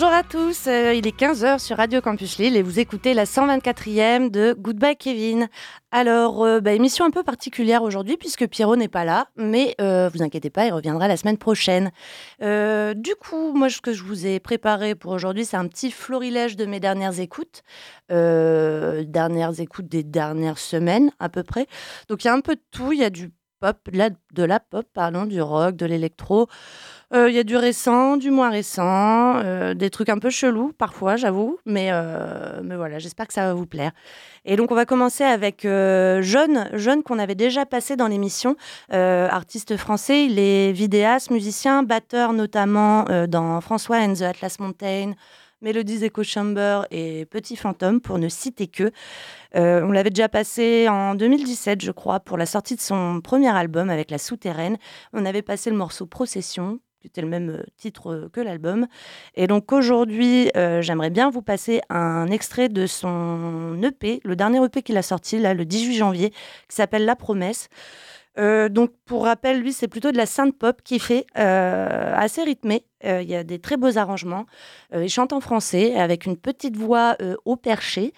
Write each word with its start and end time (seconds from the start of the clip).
Bonjour 0.00 0.14
à 0.14 0.22
tous, 0.22 0.68
euh, 0.68 0.94
il 0.94 1.08
est 1.08 1.18
15h 1.18 1.58
sur 1.58 1.76
Radio 1.76 2.00
Campus 2.00 2.38
Lille 2.38 2.54
et 2.54 2.62
vous 2.62 2.78
écoutez 2.78 3.14
la 3.14 3.24
124e 3.24 4.30
de 4.30 4.54
Goodbye 4.56 4.94
Kevin. 4.96 5.48
Alors, 5.90 6.44
euh, 6.44 6.60
bah, 6.60 6.72
émission 6.72 7.04
un 7.04 7.10
peu 7.10 7.24
particulière 7.24 7.82
aujourd'hui 7.82 8.16
puisque 8.16 8.46
Pierrot 8.46 8.76
n'est 8.76 8.86
pas 8.86 9.04
là, 9.04 9.26
mais 9.34 9.74
euh, 9.80 10.08
vous 10.14 10.22
inquiétez 10.22 10.50
pas, 10.50 10.66
il 10.66 10.72
reviendra 10.72 11.08
la 11.08 11.16
semaine 11.16 11.36
prochaine. 11.36 11.90
du 12.40 13.14
coup, 13.16 13.52
moi, 13.54 13.70
ce 13.70 13.80
que 13.80 13.92
je 13.92 14.04
vous 14.04 14.24
ai 14.24 14.38
préparé 14.38 14.94
pour 14.94 15.10
aujourd'hui, 15.10 15.44
c'est 15.44 15.56
un 15.56 15.66
petit 15.66 15.90
florilège 15.90 16.54
de 16.54 16.64
mes 16.64 16.78
dernières 16.78 17.18
écoutes, 17.18 17.64
dernières 18.08 19.58
écoutes 19.58 19.88
des 19.88 20.04
dernières 20.04 20.58
semaines 20.58 21.10
à 21.18 21.28
peu 21.28 21.42
près. 21.42 21.66
Donc, 22.08 22.22
il 22.22 22.28
y 22.28 22.30
a 22.30 22.34
un 22.34 22.40
peu 22.40 22.54
de 22.54 22.62
tout, 22.70 22.92
il 22.92 23.00
y 23.00 23.04
a 23.04 23.10
du 23.10 23.32
pop, 23.60 23.76
de 23.90 24.42
la 24.42 24.60
pop, 24.60 24.86
pardon, 24.92 25.26
du 25.26 25.40
rock, 25.40 25.76
de 25.76 25.86
l'électro. 25.86 26.48
Euh, 27.14 27.30
il 27.30 27.34
y 27.34 27.38
a 27.38 27.44
du 27.44 27.56
récent, 27.56 28.18
du 28.18 28.30
moins 28.30 28.50
récent, 28.50 29.36
euh, 29.36 29.72
des 29.72 29.88
trucs 29.88 30.10
un 30.10 30.18
peu 30.18 30.28
chelous 30.28 30.72
parfois, 30.76 31.16
j'avoue. 31.16 31.58
Mais, 31.64 31.88
euh, 31.90 32.60
mais 32.62 32.76
voilà, 32.76 32.98
j'espère 32.98 33.26
que 33.26 33.32
ça 33.32 33.46
va 33.46 33.54
vous 33.54 33.66
plaire. 33.66 33.92
Et 34.44 34.56
donc, 34.56 34.70
on 34.70 34.74
va 34.74 34.84
commencer 34.84 35.24
avec 35.24 35.62
Jeune, 35.62 36.68
Jeune 36.74 37.02
qu'on 37.02 37.18
avait 37.18 37.34
déjà 37.34 37.66
passé 37.66 37.96
dans 37.96 38.08
l'émission. 38.08 38.56
artiste 38.90 39.76
français, 39.76 40.26
il 40.26 40.38
est 40.38 40.72
vidéaste, 40.72 41.30
musicien, 41.30 41.82
batteur 41.82 42.32
notamment 42.32 43.04
dans 43.28 43.60
François 43.60 43.98
and 43.98 44.14
the 44.14 44.22
Atlas 44.22 44.58
Mountain. 44.58 45.14
Mélodies 45.60 46.04
Echo 46.04 46.22
Chamber 46.22 46.82
et 46.90 47.26
Petit 47.26 47.56
Fantôme, 47.56 48.00
pour 48.00 48.18
ne 48.18 48.28
citer 48.28 48.66
que. 48.66 48.90
on 49.54 49.90
l'avait 49.92 50.10
déjà 50.10 50.28
passé 50.28 50.88
en 50.88 51.14
2017, 51.14 51.82
je 51.82 51.90
crois, 51.90 52.20
pour 52.20 52.38
la 52.38 52.46
sortie 52.46 52.76
de 52.76 52.80
son 52.80 53.20
premier 53.20 53.48
album 53.48 53.90
avec 53.90 54.10
La 54.10 54.18
Souterraine. 54.18 54.76
On 55.12 55.24
avait 55.24 55.42
passé 55.42 55.70
le 55.70 55.76
morceau 55.76 56.06
Procession, 56.06 56.80
c'était 57.02 57.20
le 57.20 57.28
même 57.28 57.50
euh, 57.50 57.62
titre 57.76 58.12
euh, 58.12 58.28
que 58.28 58.40
l'album. 58.40 58.86
Et 59.34 59.46
donc 59.46 59.72
aujourd'hui, 59.72 60.50
euh, 60.56 60.82
j'aimerais 60.82 61.10
bien 61.10 61.30
vous 61.30 61.42
passer 61.42 61.80
un 61.90 62.26
extrait 62.26 62.68
de 62.68 62.86
son 62.86 63.80
EP, 63.82 64.20
le 64.24 64.34
dernier 64.34 64.62
EP 64.64 64.82
qu'il 64.82 64.96
a 64.96 65.02
sorti 65.02 65.38
là, 65.38 65.54
le 65.54 65.64
18 65.64 65.96
janvier, 65.96 66.30
qui 66.30 66.76
s'appelle 66.76 67.04
La 67.04 67.14
Promesse. 67.14 67.68
Donc 68.38 68.90
pour 69.04 69.24
rappel, 69.24 69.60
lui, 69.60 69.72
c'est 69.72 69.88
plutôt 69.88 70.12
de 70.12 70.16
la 70.16 70.26
synth 70.26 70.56
pop 70.56 70.80
qui 70.82 70.98
fait 70.98 71.26
assez 71.34 72.42
rythmé. 72.42 72.84
Il 73.04 73.28
y 73.28 73.34
a 73.34 73.44
des 73.44 73.58
très 73.58 73.76
beaux 73.76 73.98
arrangements. 73.98 74.46
il 74.94 75.08
chante 75.08 75.32
en 75.32 75.40
français 75.40 75.96
avec 75.96 76.26
une 76.26 76.36
petite 76.36 76.76
voix 76.76 77.16
au 77.44 77.56
perché. 77.56 78.12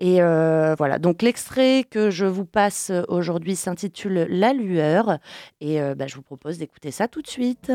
Et 0.00 0.20
voilà, 0.20 0.98
donc 0.98 1.22
l'extrait 1.22 1.84
que 1.88 2.10
je 2.10 2.26
vous 2.26 2.46
passe 2.46 2.90
aujourd'hui 3.08 3.56
s'intitule 3.56 4.26
La 4.30 4.52
lueur. 4.52 5.18
Et 5.60 5.78
bah, 5.96 6.06
je 6.06 6.16
vous 6.16 6.22
propose 6.22 6.58
d'écouter 6.58 6.90
ça 6.90 7.08
tout 7.08 7.22
de 7.22 7.28
suite. 7.28 7.70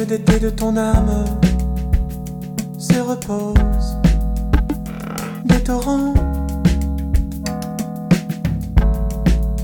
D'été 0.00 0.40
de 0.40 0.48
ton 0.48 0.76
âme 0.78 1.24
se 2.78 2.98
repose 2.98 3.98
des 5.44 5.62
torrents. 5.62 6.14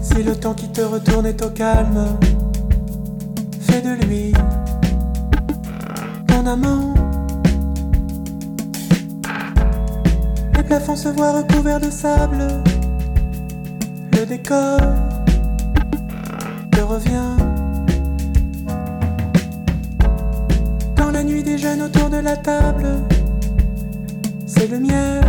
Si 0.02 0.22
le 0.22 0.36
temps 0.36 0.52
qui 0.52 0.68
te 0.68 0.82
retourne 0.82 1.24
est 1.24 1.42
au 1.42 1.48
calme, 1.48 2.04
fais 3.60 3.80
de 3.80 4.04
lui 4.04 4.32
ton 6.26 6.46
amant. 6.46 6.92
Les 10.56 10.62
plafonds 10.62 10.96
se 10.96 11.08
voient 11.08 11.32
recouverts 11.32 11.80
de 11.80 11.90
sable, 11.90 12.62
le 14.12 14.26
décor 14.26 14.78
te 16.70 16.80
revient. 16.82 17.37
Autour 21.88 22.10
de 22.10 22.18
la 22.18 22.36
table. 22.36 22.86
C'est 24.46 24.68
le 24.70 24.78
miel, 24.78 25.22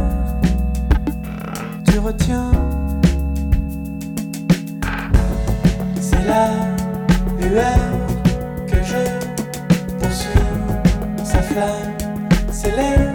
tu 1.88 2.00
retiens. 2.00 2.52
C'est 6.02 6.25
la 6.25 6.48
lueur 7.40 7.80
que 8.68 8.78
je 8.92 9.03
poursuis, 10.00 10.40
sa 11.24 11.42
flamme 11.42 11.94
s'élève. 12.52 13.09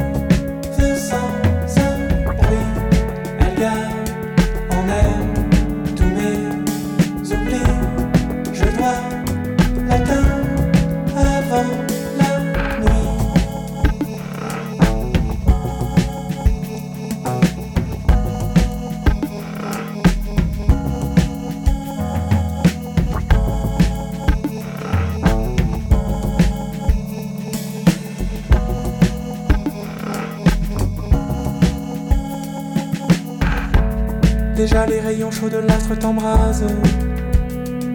De 35.51 35.59
l'astre 35.59 35.95
t'embrasent. 35.99 36.65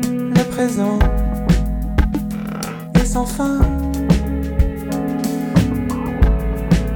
Le 0.09 0.43
présent 0.49 0.99
est 2.95 3.05
sans 3.05 3.25
fin. 3.25 3.59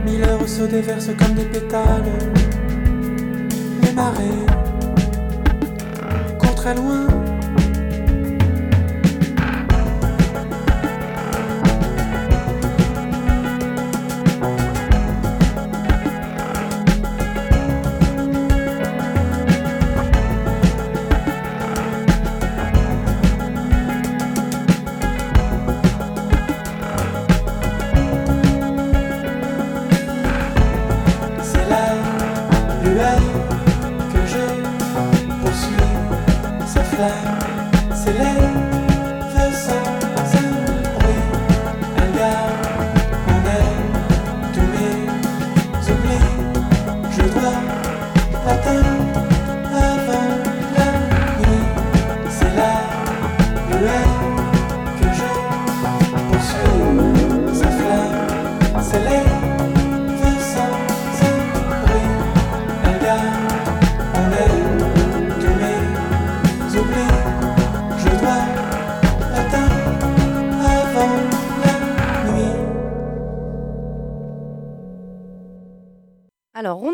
Mille 0.05 0.23
heures 0.23 0.47
se 0.47 0.63
déversent 0.63 1.15
comme 1.17 1.33
des 1.33 1.45
pétales. 1.45 2.03
Les 3.81 3.91
marées 3.93 4.45
courent 6.39 6.55
très 6.55 6.75
loin. 6.75 7.22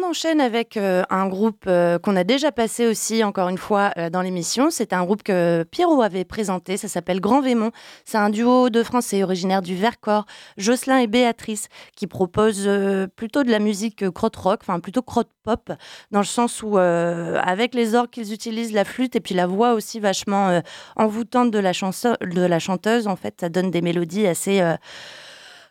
Enchaîne 0.10 0.42
avec 0.42 0.76
euh, 0.76 1.04
un 1.12 1.28
groupe 1.28 1.66
euh, 1.68 2.00
qu'on 2.00 2.16
a 2.16 2.24
déjà 2.24 2.52
passé 2.52 2.88
aussi, 2.88 3.24
encore 3.24 3.48
une 3.50 3.58
fois, 3.60 3.92
euh, 3.98 4.10
dans 4.10 4.22
l'émission. 4.22 4.72
C'est 4.72 4.92
un 4.92 5.06
groupe 5.06 5.22
que 5.22 5.64
Pierrot 5.70 6.02
avait 6.02 6.26
présenté. 6.26 6.78
Ça 6.78 6.88
s'appelle 6.88 7.22
Grand 7.22 7.42
Vémont. 7.42 7.72
C'est 8.06 8.18
un 8.18 8.32
duo 8.32 8.72
de 8.72 8.82
Français 8.82 9.24
originaires 9.24 9.62
du 9.62 9.76
Vercors, 9.76 10.26
Jocelyn 10.58 10.98
et 10.98 11.08
Béatrice, 11.08 11.68
qui 11.96 12.08
proposent 12.08 12.70
plutôt 13.16 13.44
de 13.44 13.52
la 13.52 13.60
musique 13.60 14.10
crotte-rock, 14.10 14.60
enfin 14.64 14.80
plutôt 14.80 15.02
crotte-pop, 15.02 15.72
dans 16.12 16.20
le 16.20 16.26
sens 16.26 16.64
où, 16.64 16.78
avec 16.78 17.76
les 17.76 17.96
orgues 17.96 18.10
qu'ils 18.10 18.34
utilisent, 18.34 18.74
la 18.74 18.86
flûte 18.86 19.16
et 19.16 19.20
puis 19.20 19.36
la 19.36 19.48
voix 19.48 19.74
aussi 19.74 20.00
vachement 20.00 20.62
envoûtante 20.96 21.52
de 21.52 21.60
la, 21.60 21.72
de 21.72 22.42
la 22.42 22.60
chanteuse, 22.60 23.08
en 23.08 23.16
fait, 23.16 23.36
ça 23.40 23.50
donne 23.50 23.72
des 23.72 23.82
mélodies 23.82 24.28
assez 24.28 24.62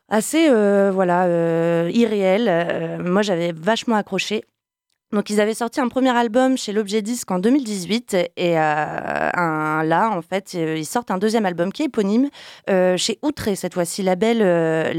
assez 0.08 0.48
euh, 0.50 0.90
voilà 0.92 1.26
euh, 1.26 1.90
irréel. 1.92 2.46
Euh, 2.48 2.98
moi, 2.98 3.22
j'avais 3.22 3.52
vachement 3.52 3.96
accroché. 3.96 4.44
Donc 5.10 5.30
ils 5.30 5.40
avaient 5.40 5.54
sorti 5.54 5.80
un 5.80 5.88
premier 5.88 6.14
album 6.14 6.58
chez 6.58 6.70
l'Objet 6.70 7.00
Disque 7.00 7.30
en 7.30 7.38
2018 7.38 8.14
et 8.36 8.58
euh, 8.58 8.60
là 8.60 10.10
en 10.10 10.20
fait 10.20 10.52
euh, 10.54 10.76
ils 10.76 10.84
sortent 10.84 11.10
un 11.10 11.16
deuxième 11.16 11.46
album 11.46 11.72
qui 11.72 11.80
est 11.80 11.86
éponyme 11.86 12.28
euh, 12.68 12.98
chez 12.98 13.18
Outré 13.22 13.56
cette 13.56 13.72
fois-ci 13.72 14.02
label 14.02 14.38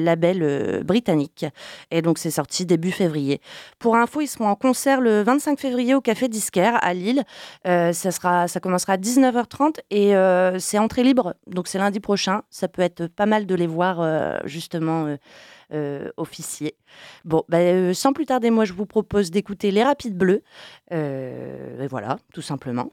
label 0.04 0.84
britannique 0.84 1.46
et 1.92 2.02
donc 2.02 2.18
c'est 2.18 2.32
sorti 2.32 2.66
début 2.66 2.90
février. 2.90 3.40
Pour 3.78 3.98
info 3.98 4.22
ils 4.22 4.28
seront 4.28 4.48
en 4.48 4.56
concert 4.56 5.00
le 5.00 5.22
25 5.22 5.60
février 5.60 5.94
au 5.94 6.02
Café 6.02 6.28
Disquaire 6.28 6.84
à 6.84 6.96
Lille. 6.96 7.24
ça 7.64 7.94
sera 7.94 8.48
ça 8.48 8.60
commencera 8.60 8.94
à 8.94 8.98
19h30 8.98 9.76
et 9.92 10.14
c'est 10.60 10.80
entrée 10.80 11.04
libre 11.04 11.36
donc 11.46 11.68
c'est 11.68 11.78
lundi 11.78 12.00
prochain. 12.00 12.42
Ça 12.50 12.68
peut 12.68 12.82
être 12.82 13.06
pas 13.06 13.28
mal 13.28 13.46
de 13.46 13.54
les 13.54 13.68
voir 13.68 14.02
justement 14.48 15.16
euh, 15.74 16.10
officier. 16.18 16.76
Bon, 17.26 17.44
bah, 17.50 17.60
euh, 17.60 17.94
sans 17.94 18.14
plus 18.14 18.26
tarder, 18.26 18.50
moi 18.50 18.66
je 18.66 18.74
vous 18.74 18.86
propose 18.86 19.32
d'écouter 19.32 19.72
Les 19.72 19.84
Rapides 19.84 20.18
Bleus. 20.18 20.44
Euh, 20.92 21.82
et 21.82 21.88
voilà, 21.88 22.18
tout 22.34 22.42
simplement. 22.42 22.92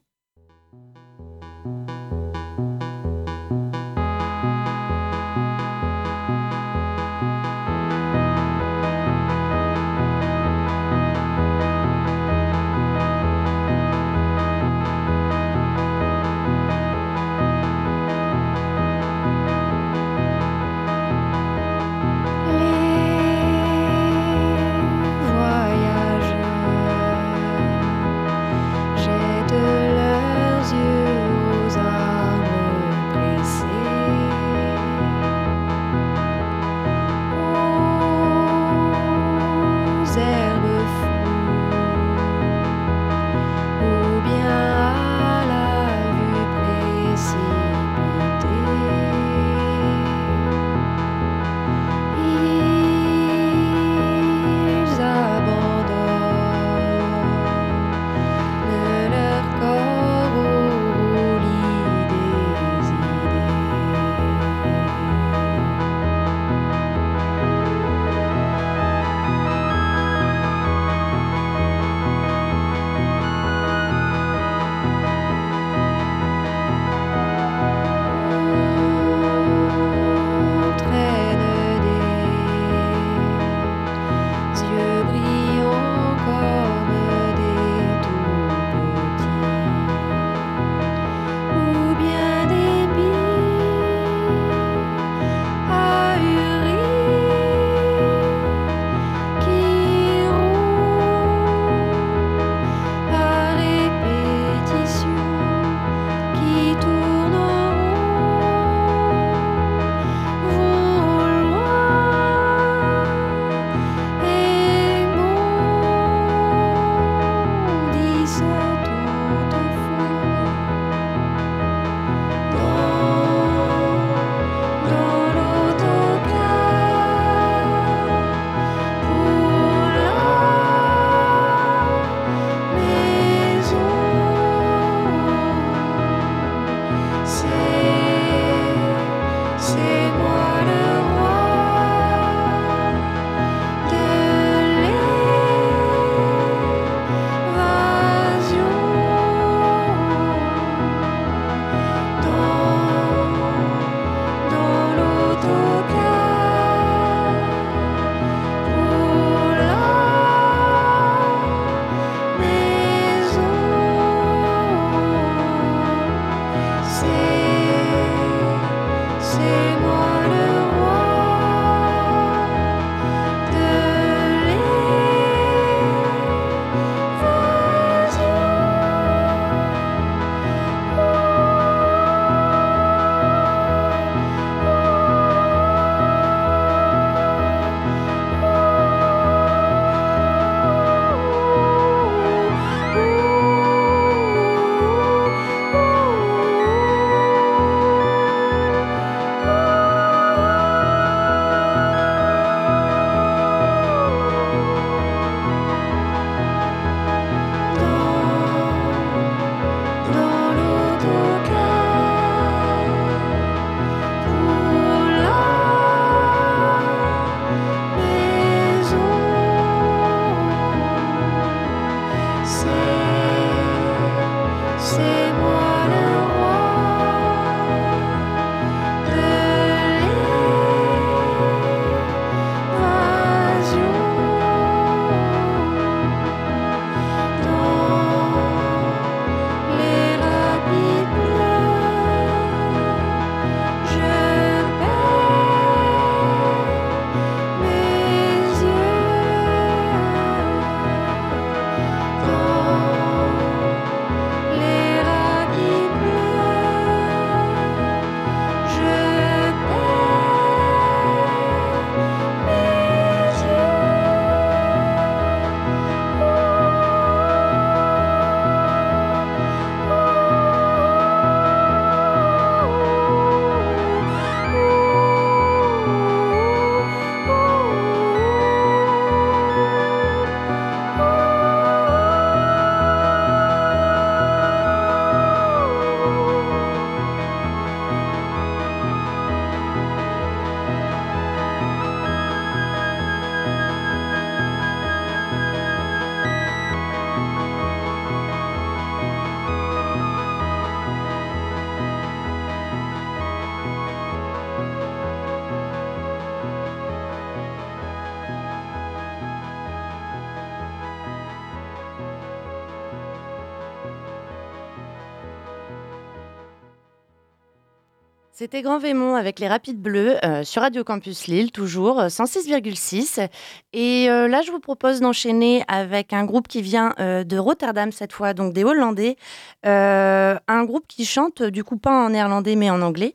C'était 318.47 318.63
Grand 318.63 318.79
Vémont 318.79 319.17
avec 319.17 319.41
les 319.41 319.49
Rapides 319.49 319.83
Bleus 319.83 320.25
euh, 320.25 320.45
sur 320.45 320.63
Radio 320.63 320.85
Campus 320.85 321.27
Lille, 321.27 321.51
toujours 321.51 322.01
106,6. 322.01 323.29
Euh, 323.77 323.81
Et 323.81 324.11
euh, 324.11 324.29
là, 324.29 324.43
je 324.43 324.51
vous 324.51 324.61
propose 324.61 325.01
d'enchaîner 325.01 325.65
avec 325.69 326.13
un 326.13 326.25
groupe 326.25 326.49
qui 326.49 326.63
vient 326.63 326.95
de 326.99 327.39
Rotterdam 327.39 327.93
cette 327.93 328.13
fois, 328.13 328.35
donc 328.35 328.53
des 328.53 328.65
Hollandais. 328.65 329.17
un 329.65 330.65
groupe 330.65 330.87
qui 330.87 331.05
chante, 331.05 331.43
du 331.43 331.65
coup, 331.65 331.77
pas 331.77 332.07
en 332.07 332.11
néerlandais 332.11 332.57
mais 332.57 332.71
en 332.71 332.83
anglais, 332.83 333.15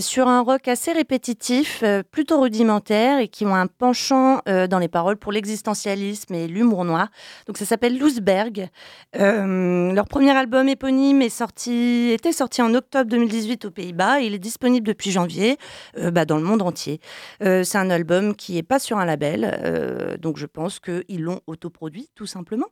sur 0.00 0.28
un 0.28 0.40
rock 0.40 0.68
assez 0.68 0.92
répétitif, 0.92 1.84
plutôt 2.10 2.40
rudimentaire 2.40 3.18
et 3.18 3.28
qui 3.28 3.44
ont 3.44 3.54
un 3.54 3.66
penchant 3.66 4.40
dans 4.46 4.78
les 4.78 4.88
paroles 4.88 5.16
pour 5.16 5.32
l'existentialisme 5.32 6.34
et 6.34 6.48
l'humour 6.48 6.84
noir. 6.84 7.08
Donc 7.46 7.58
ça 7.58 7.64
s'appelle 7.64 7.98
Loosberg. 7.98 8.68
leur 9.14 10.06
premier 10.08 10.36
album 10.36 10.68
éponyme 10.68 11.22
est 11.22 11.28
sorti, 11.28 12.10
était 12.12 12.32
sorti 12.32 12.62
en 12.62 12.74
octobre 12.74 13.08
2018 13.10 13.64
aux 13.64 13.70
Pays-Bas 13.70 14.20
il 14.20 14.34
est 14.34 14.38
disponible 14.38 14.86
depuis 14.86 15.10
janvier 15.10 15.58
euh, 15.98 16.10
bah, 16.10 16.24
dans 16.24 16.36
le 16.36 16.42
monde 16.42 16.62
entier. 16.62 17.00
Euh, 17.42 17.64
c'est 17.64 17.78
un 17.78 17.90
album 17.90 18.34
qui 18.34 18.54
n'est 18.54 18.62
pas 18.62 18.78
sur 18.78 18.98
un 18.98 19.04
label, 19.04 19.58
euh, 19.62 20.16
donc 20.16 20.36
je 20.38 20.46
pense 20.46 20.80
qu'ils 20.80 21.22
l'ont 21.22 21.40
autoproduit 21.46 22.10
tout 22.14 22.26
simplement. 22.26 22.66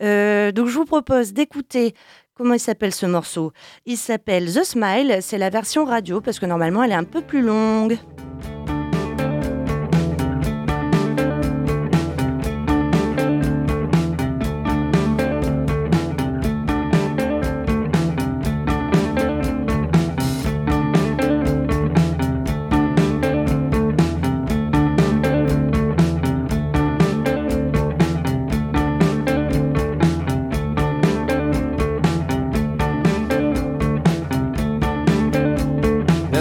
donc 0.00 0.66
je 0.66 0.74
vous 0.74 0.84
propose 0.84 1.32
d'écouter 1.32 1.94
Comment 2.36 2.54
il 2.54 2.60
s'appelle 2.60 2.92
ce 2.92 3.06
morceau? 3.06 3.52
Il 3.86 3.96
s'appelle 3.96 4.52
The 4.52 4.64
Smile, 4.64 5.18
c'est 5.20 5.38
la 5.38 5.50
version 5.50 5.84
radio 5.84 6.20
parce 6.20 6.40
que 6.40 6.46
normalement 6.46 6.82
elle 6.82 6.90
est 6.90 6.96
un 6.96 7.04
peu 7.04 7.22
plus 7.22 7.42
longue. 7.42 7.96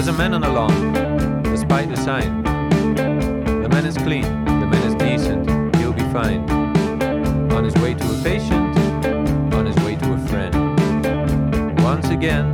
There's 0.03 0.15
a 0.15 0.17
man 0.17 0.33
on 0.33 0.41
the 0.41 0.49
lawn, 0.49 1.43
despite 1.43 1.87
the 1.87 1.95
sign. 1.95 2.43
The 2.43 3.69
man 3.69 3.85
is 3.85 3.95
clean, 3.95 4.23
the 4.43 4.67
man 4.67 4.83
is 4.85 4.95
decent, 4.95 5.47
he'll 5.77 5.93
be 5.93 6.03
fine. 6.11 6.41
On 7.53 7.63
his 7.63 7.73
way 7.75 7.93
to 7.93 8.03
a 8.03 8.21
patient, 8.21 8.77
on 9.53 9.65
his 9.65 9.77
way 9.85 9.95
to 9.95 10.11
a 10.11 10.17
friend. 10.27 10.53
Once 11.81 12.09
again, 12.09 12.53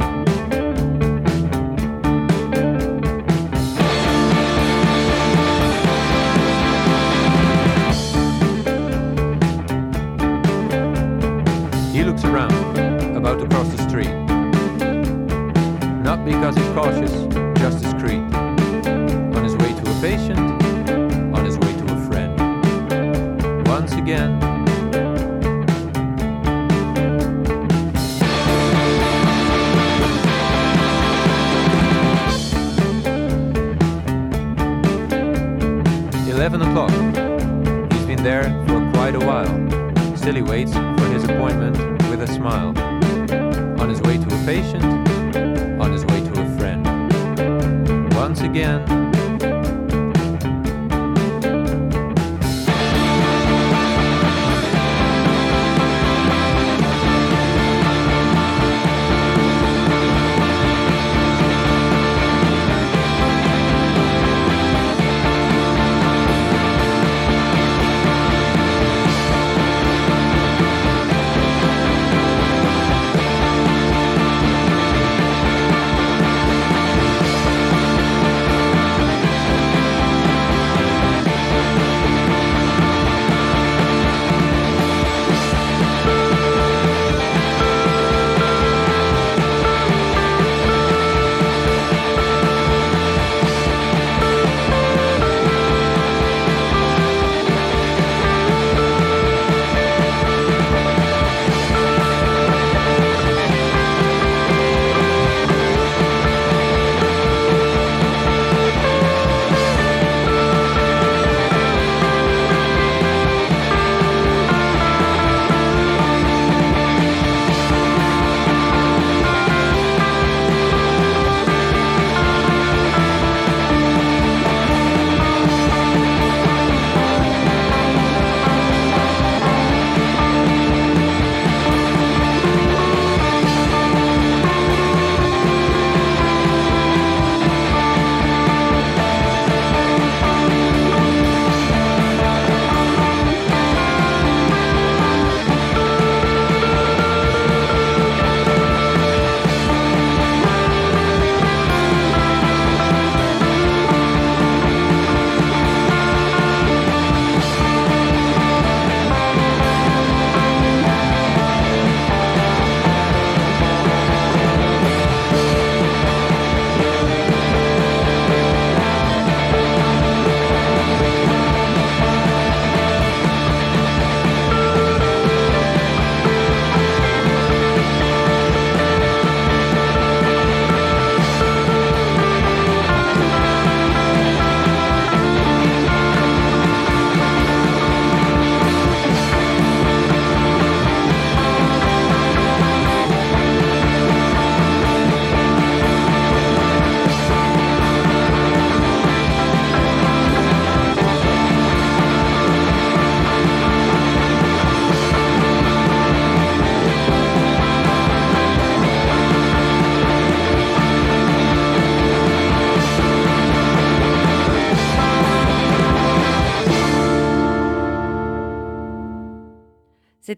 he 11.92 12.04
looks 12.04 12.24
around, 12.26 12.78
about 13.18 13.42
across 13.42 13.70
the 13.70 13.82
street. 13.90 14.14
Not 16.04 16.24
because 16.26 16.56
he's 16.56 16.70
cautious, 16.76 17.29
Justice 17.60 17.94
Creek 18.02 18.22
on 19.36 19.44
his 19.44 19.54
way 19.58 19.74
to 19.74 19.82
a 19.82 20.02
patient, 20.02 20.40
on 21.36 21.44
his 21.44 21.58
way 21.58 21.74
to 21.74 21.84
a 21.94 21.98
friend. 22.08 23.68
Once 23.68 23.92
again, 23.92 24.40
Eleven 36.30 36.62
o'clock. 36.62 36.92
He's 37.92 38.06
been 38.06 38.24
there 38.24 38.44
for 38.70 38.90
quite 38.94 39.16
a 39.16 39.20
while. 39.20 40.16
Still 40.16 40.36
he 40.36 40.42
waits 40.42 40.74
for 40.74 41.08
his 41.12 41.26
appointment 41.26 41.78
with 42.10 42.22
a 42.22 42.28
smile. 42.28 42.70
On 43.82 43.90
his 43.90 44.02
way 44.04 44.18
to 44.18 44.26
a 44.26 44.46
patient, 44.46 44.99
Once 48.40 48.52
again, 48.52 48.99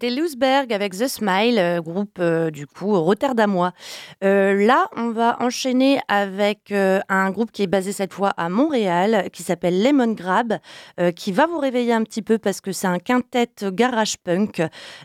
C'était 0.02 0.74
avec 0.74 0.94
The 0.94 1.08
Smile, 1.08 1.60
euh, 1.60 1.80
groupe 1.80 2.18
euh, 2.20 2.50
du 2.50 2.66
coup 2.66 3.00
rotterdamois. 3.00 3.72
Euh, 4.24 4.66
là, 4.66 4.88
on 4.98 5.12
va 5.12 5.38
enchaîner 5.42 6.00
avec 6.08 6.72
un 6.72 7.30
groupe 7.30 7.52
qui 7.52 7.62
est 7.62 7.68
basé 7.68 7.92
cette 7.92 8.12
fois 8.12 8.30
à 8.36 8.50
Montréal, 8.50 9.30
qui 9.32 9.44
s'appelle 9.44 9.84
Lemon 9.84 10.14
Grab, 10.14 10.58
qui 11.16 11.32
va 11.32 11.46
vous 11.46 11.60
réveiller 11.60 11.94
un 11.94 12.04
petit 12.04 12.22
peu 12.22 12.38
parce 12.38 12.62
que 12.62 12.72
c'est 12.72 12.88
un 12.88 13.00
quintet 13.00 13.50
garage 13.64 14.18
punk. 14.18 14.62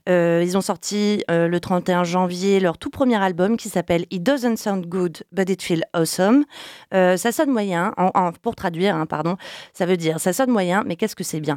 ils 0.06 0.56
ont 0.56 0.60
sorti 0.60 1.24
le 1.28 1.58
31 1.58 2.04
janvier 2.04 2.60
leur 2.60 2.78
tout 2.78 2.90
premier 2.90 3.22
album 3.22 3.56
qui 3.56 3.68
s'appelle 3.68 4.06
It 4.10 4.22
Doesn't 4.22 4.56
Sound 4.56 4.86
Good, 4.86 5.24
But 5.32 5.50
It 5.50 5.62
Feels 5.62 5.84
Awesome. 5.92 6.44
ça 6.92 7.32
sonne 7.32 7.50
moyen, 7.50 7.92
pour 8.42 8.54
traduire, 8.54 8.96
hein, 8.96 9.06
pardon, 9.06 9.36
ça 9.72 9.86
veut 9.86 9.96
dire 9.96 10.20
ça 10.20 10.32
sonne 10.32 10.50
moyen, 10.50 10.84
mais 10.86 10.96
qu'est-ce 10.96 11.16
que 11.16 11.24
c'est 11.24 11.40
bien? 11.40 11.56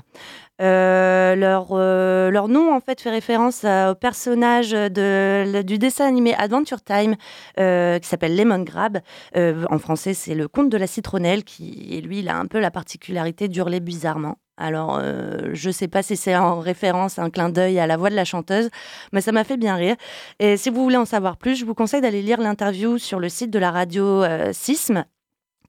Leur, 0.60 1.76
leur 1.76 2.48
nom 2.48 2.74
en 2.74 2.80
fait 2.80 3.02
fait 3.02 3.10
référence 3.10 3.29
au 3.38 3.96
personnage 3.96 4.72
de, 4.72 5.62
du 5.62 5.78
dessin 5.78 6.08
animé 6.08 6.34
Adventure 6.34 6.82
Time 6.82 7.16
euh, 7.60 8.00
qui 8.00 8.08
s'appelle 8.08 8.36
Lemon 8.36 8.64
Grab. 8.64 9.00
Euh, 9.36 9.66
en 9.70 9.78
français, 9.78 10.14
c'est 10.14 10.34
le 10.34 10.48
conte 10.48 10.70
de 10.70 10.78
la 10.78 10.88
citronnelle 10.88 11.44
qui, 11.44 12.02
lui, 12.04 12.20
il 12.20 12.30
a 12.30 12.38
un 12.38 12.48
peu 12.48 12.60
la 12.60 12.72
particularité 12.72 13.48
d'hurler 13.48 13.80
bizarrement. 13.80 14.40
Alors, 14.58 15.00
euh, 15.00 15.52
je 15.54 15.68
ne 15.68 15.74
sais 15.74 15.88
pas 15.88 16.02
si 16.02 16.18
c'est 16.18 16.36
en 16.36 16.60
référence, 16.60 17.20
un 17.20 17.30
clin 17.30 17.50
d'œil 17.50 17.80
à 17.80 17.88
la 17.88 17.98
voix 17.98 18.10
de 18.10 18.16
la 18.16 18.26
chanteuse, 18.26 18.70
mais 19.14 19.22
ça 19.22 19.32
m'a 19.32 19.44
fait 19.44 19.58
bien 19.58 19.76
rire. 19.76 19.96
Et 20.40 20.58
si 20.58 20.70
vous 20.70 20.84
voulez 20.84 20.98
en 20.98 21.06
savoir 21.06 21.38
plus, 21.38 21.56
je 21.56 21.66
vous 21.66 21.76
conseille 21.76 22.02
d'aller 22.02 22.22
lire 22.22 22.42
l'interview 22.42 22.98
sur 22.98 23.20
le 23.20 23.30
site 23.30 23.52
de 23.52 23.60
la 23.60 23.72
radio 23.72 24.24
Sisme 24.52 25.06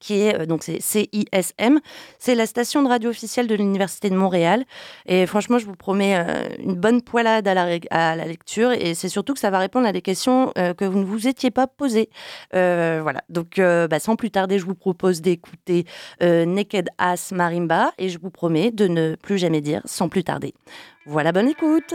qui 0.01 0.23
est 0.23 0.41
euh, 0.41 0.47
donc 0.47 0.65
CISM, 0.65 1.79
c'est 2.19 2.35
la 2.35 2.47
station 2.47 2.83
de 2.83 2.89
radio 2.89 3.11
officielle 3.11 3.47
de 3.47 3.55
l'Université 3.55 4.11
de 4.11 4.17
Montréal. 4.17 4.65
Et 5.07 5.27
franchement, 5.27 5.59
je 5.59 5.67
vous 5.67 5.77
promets 5.77 6.17
euh, 6.17 6.49
une 6.59 6.75
bonne 6.75 7.03
poilade 7.03 7.47
à 7.47 7.55
la, 7.55 7.79
à 7.91 8.17
la 8.17 8.25
lecture. 8.25 8.73
Et 8.73 8.95
c'est 8.95 9.09
surtout 9.09 9.35
que 9.35 9.41
ça 9.41 9.51
va 9.51 9.59
répondre 9.59 9.87
à 9.87 9.93
des 9.93 10.03
questions 10.03 10.53
euh, 10.59 10.75
que 10.75 10.85
vous 10.85 10.99
ne 10.99 11.05
vous 11.05 11.29
étiez 11.29 11.51
pas 11.51 11.67
posées. 11.67 12.11
voilà. 12.53 13.23
Donc, 13.29 13.61
bah, 13.61 14.01
sans 14.01 14.17
plus 14.17 14.31
tarder, 14.31 14.59
je 14.59 14.65
vous 14.65 14.75
propose 14.75 15.21
d'écouter 15.21 15.85
Naked 16.21 16.89
Ass 16.99 17.33
Marimba. 17.33 17.93
Et 17.99 18.09
je 18.09 18.19
vous 18.19 18.31
promets 18.31 18.71
de 18.71 18.89
ne 18.89 19.15
plus 19.17 19.39
jamais 19.39 19.61
dire 19.61 19.83
sans 19.85 20.09
plus 20.09 20.25
tarder. 20.25 20.55
Voilà, 21.07 21.33
bonne 21.33 21.49
écoute! 21.49 21.95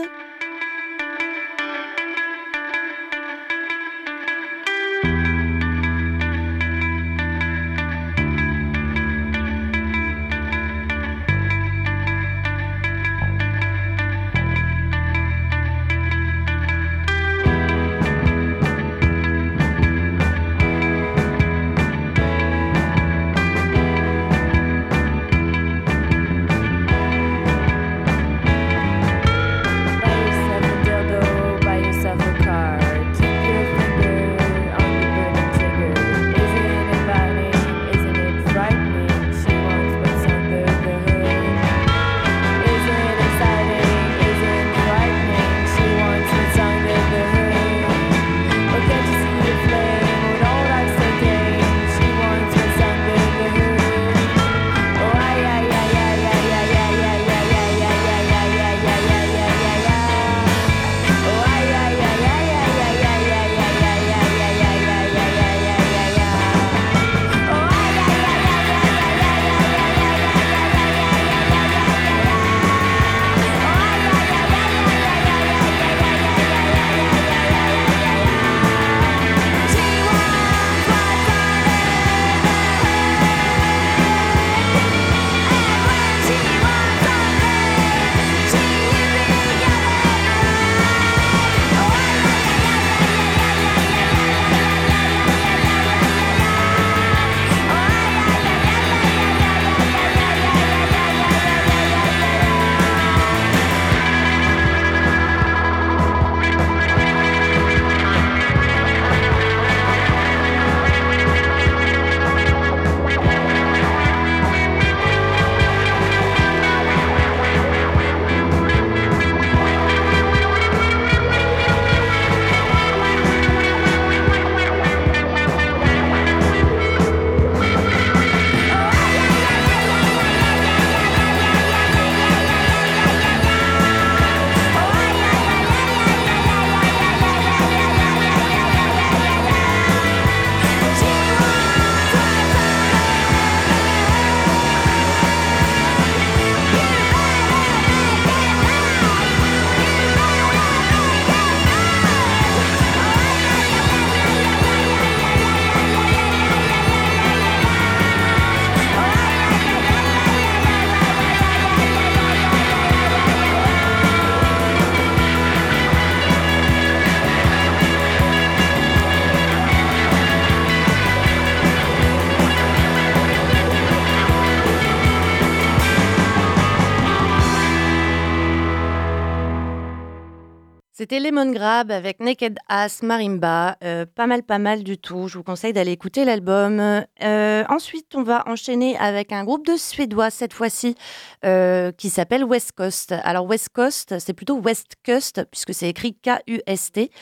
C'était 181.08 181.20
Lemon 181.20 181.52
Grab 181.52 181.92
avec 181.92 182.18
Naked 182.18 182.58
Ass 182.68 183.04
Marimba. 183.04 183.76
Euh, 183.84 184.06
pas 184.12 184.26
mal, 184.26 184.42
pas 184.42 184.58
mal 184.58 184.82
du 184.82 184.98
tout. 184.98 185.28
Je 185.28 185.38
vous 185.38 185.44
conseille 185.44 185.72
d'aller 185.72 185.92
écouter 185.92 186.24
l'album. 186.24 186.80
Euh, 186.80 187.64
ensuite, 187.68 188.16
on 188.16 188.24
va 188.24 188.42
enchaîner 188.48 188.98
avec 188.98 189.30
un 189.30 189.44
groupe 189.44 189.64
de 189.64 189.76
Suédois, 189.76 190.30
cette 190.30 190.52
fois-ci, 190.52 190.96
euh, 191.44 191.92
qui 191.92 192.10
s'appelle 192.10 192.42
West 192.42 192.72
Coast. 192.72 193.14
Alors, 193.22 193.46
West 193.46 193.68
Coast, 193.72 194.18
c'est 194.18 194.32
plutôt 194.32 194.58
West 194.58 194.96
Coast, 195.04 195.44
puisque 195.48 195.74
c'est 195.74 195.88
écrit 195.88 196.16
K-U-S-T. 196.16 197.12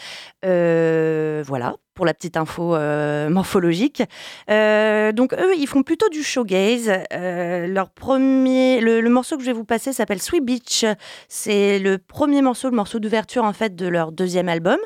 voilà. 0.42 1.74
Pour 1.94 2.04
la 2.04 2.14
petite 2.14 2.36
info 2.36 2.74
euh, 2.74 3.28
morphologique. 3.30 4.02
Euh, 4.50 5.12
donc 5.12 5.32
eux, 5.34 5.54
ils 5.56 5.66
font 5.66 5.82
plutôt 5.82 6.08
du 6.08 6.22
showgaze. 6.22 6.90
Euh, 7.12 7.66
le, 7.66 9.08
morceau 9.08 9.36
que 9.36 9.42
je 9.42 9.46
vais 9.46 9.52
vous 9.52 9.64
passer 9.64 9.92
s'appelle 9.92 10.20
Sweet 10.20 10.44
Beach. 10.44 10.84
C'est 11.28 11.78
le 11.78 11.98
premier 11.98 12.42
morceau, 12.42 12.68
le 12.68 12.76
morceau 12.76 12.98
d'ouverture 12.98 13.44
en 13.44 13.52
fait 13.52 13.76
de 13.76 13.86
leur 13.86 14.12
deuxième 14.12 14.48
album, 14.48 14.78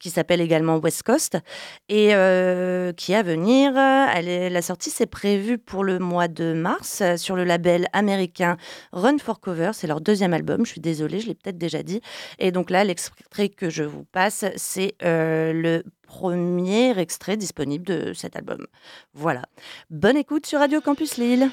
qui 0.00 0.10
s'appelle 0.10 0.40
également 0.40 0.78
West 0.78 1.04
Coast 1.04 1.38
et 1.88 2.14
euh, 2.14 2.92
qui 2.92 3.12
est 3.12 3.16
à 3.16 3.22
venir. 3.22 3.72
La 3.74 4.62
sortie 4.62 4.90
c'est 4.90 5.06
prévu 5.06 5.58
pour 5.58 5.84
le 5.84 5.98
mois 5.98 6.28
de 6.28 6.52
mars 6.52 7.02
sur 7.16 7.36
le 7.36 7.44
label 7.44 7.86
américain 7.92 8.56
Run 8.92 9.18
for 9.18 9.40
Cover. 9.40 9.70
C'est 9.72 9.86
leur 9.86 10.00
deuxième 10.00 10.34
album. 10.34 10.66
Je 10.66 10.72
suis 10.72 10.80
désolée, 10.80 11.20
je 11.20 11.28
l'ai 11.28 11.34
peut-être 11.34 11.58
déjà 11.58 11.82
dit. 11.82 12.00
Et 12.38 12.50
donc 12.50 12.70
là, 12.70 12.82
l'extrait 12.82 13.48
que 13.48 13.70
je 13.70 13.84
vous 13.84 14.04
passe, 14.04 14.44
c'est 14.56 14.94
le 15.00 15.82
premier 16.06 16.98
extrait 16.98 17.36
disponible 17.36 17.84
de 17.84 18.12
cet 18.14 18.36
album. 18.36 18.66
Voilà. 19.14 19.42
Bonne 19.90 20.16
écoute 20.16 20.46
sur 20.46 20.60
Radio 20.60 20.80
Campus 20.80 21.18
Lille. 21.18 21.50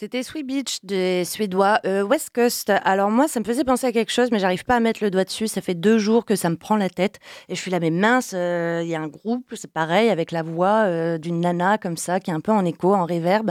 C'était 0.00 0.22
Sweet 0.22 0.46
Beach 0.46 0.78
des 0.84 1.24
Suédois 1.24 1.80
euh, 1.84 2.04
West 2.04 2.30
Coast. 2.32 2.70
Alors 2.84 3.10
moi, 3.10 3.26
ça 3.26 3.40
me 3.40 3.44
faisait 3.44 3.64
penser 3.64 3.84
à 3.84 3.90
quelque 3.90 4.12
chose, 4.12 4.30
mais 4.30 4.38
j'arrive 4.38 4.64
pas 4.64 4.76
à 4.76 4.80
mettre 4.80 5.02
le 5.02 5.10
doigt 5.10 5.24
dessus. 5.24 5.48
Ça 5.48 5.60
fait 5.60 5.74
deux 5.74 5.98
jours 5.98 6.24
que 6.24 6.36
ça 6.36 6.50
me 6.50 6.56
prend 6.56 6.76
la 6.76 6.88
tête. 6.88 7.18
Et 7.48 7.56
je 7.56 7.60
suis 7.60 7.72
là, 7.72 7.80
mais 7.80 7.90
mince, 7.90 8.30
euh, 8.32 8.80
il 8.84 8.88
y 8.88 8.94
a 8.94 9.00
un 9.00 9.08
groupe, 9.08 9.52
c'est 9.56 9.72
pareil, 9.72 10.08
avec 10.08 10.30
la 10.30 10.44
voix 10.44 10.84
euh, 10.84 11.18
d'une 11.18 11.40
nana 11.40 11.78
comme 11.78 11.96
ça, 11.96 12.20
qui 12.20 12.30
est 12.30 12.32
un 12.32 12.38
peu 12.38 12.52
en 12.52 12.64
écho, 12.64 12.94
en 12.94 13.06
réverb. 13.06 13.50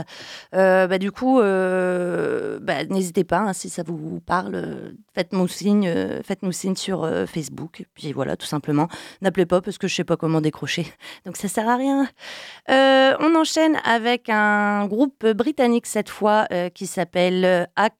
Bah, 0.52 0.96
du 0.96 1.12
coup, 1.12 1.36
bah, 1.36 2.84
n'hésitez 2.88 3.24
pas, 3.24 3.40
hein, 3.40 3.52
si 3.52 3.68
ça 3.68 3.82
vous 3.82 4.20
parle, 4.20 4.94
faites-nous 5.18 5.48
signe, 5.48 5.88
euh, 5.88 6.22
faites-nous 6.22 6.52
signe 6.52 6.76
sur 6.76 7.02
euh, 7.02 7.26
Facebook. 7.26 7.84
Puis 7.94 8.12
voilà, 8.12 8.36
tout 8.36 8.46
simplement. 8.46 8.86
N'appelez 9.20 9.46
pas 9.46 9.60
parce 9.60 9.76
que 9.76 9.88
je 9.88 9.94
sais 9.96 10.04
pas 10.04 10.16
comment 10.16 10.40
décrocher. 10.40 10.86
Donc 11.26 11.36
ça 11.36 11.48
sert 11.48 11.68
à 11.68 11.74
rien. 11.76 12.08
Euh, 12.70 13.16
on 13.18 13.34
enchaîne 13.34 13.76
avec 13.84 14.28
un 14.28 14.86
groupe 14.86 15.26
britannique 15.26 15.86
cette 15.86 16.08
fois 16.08 16.46
qui 16.72 16.86
s'appelle 16.86 17.68
A- 17.74 17.90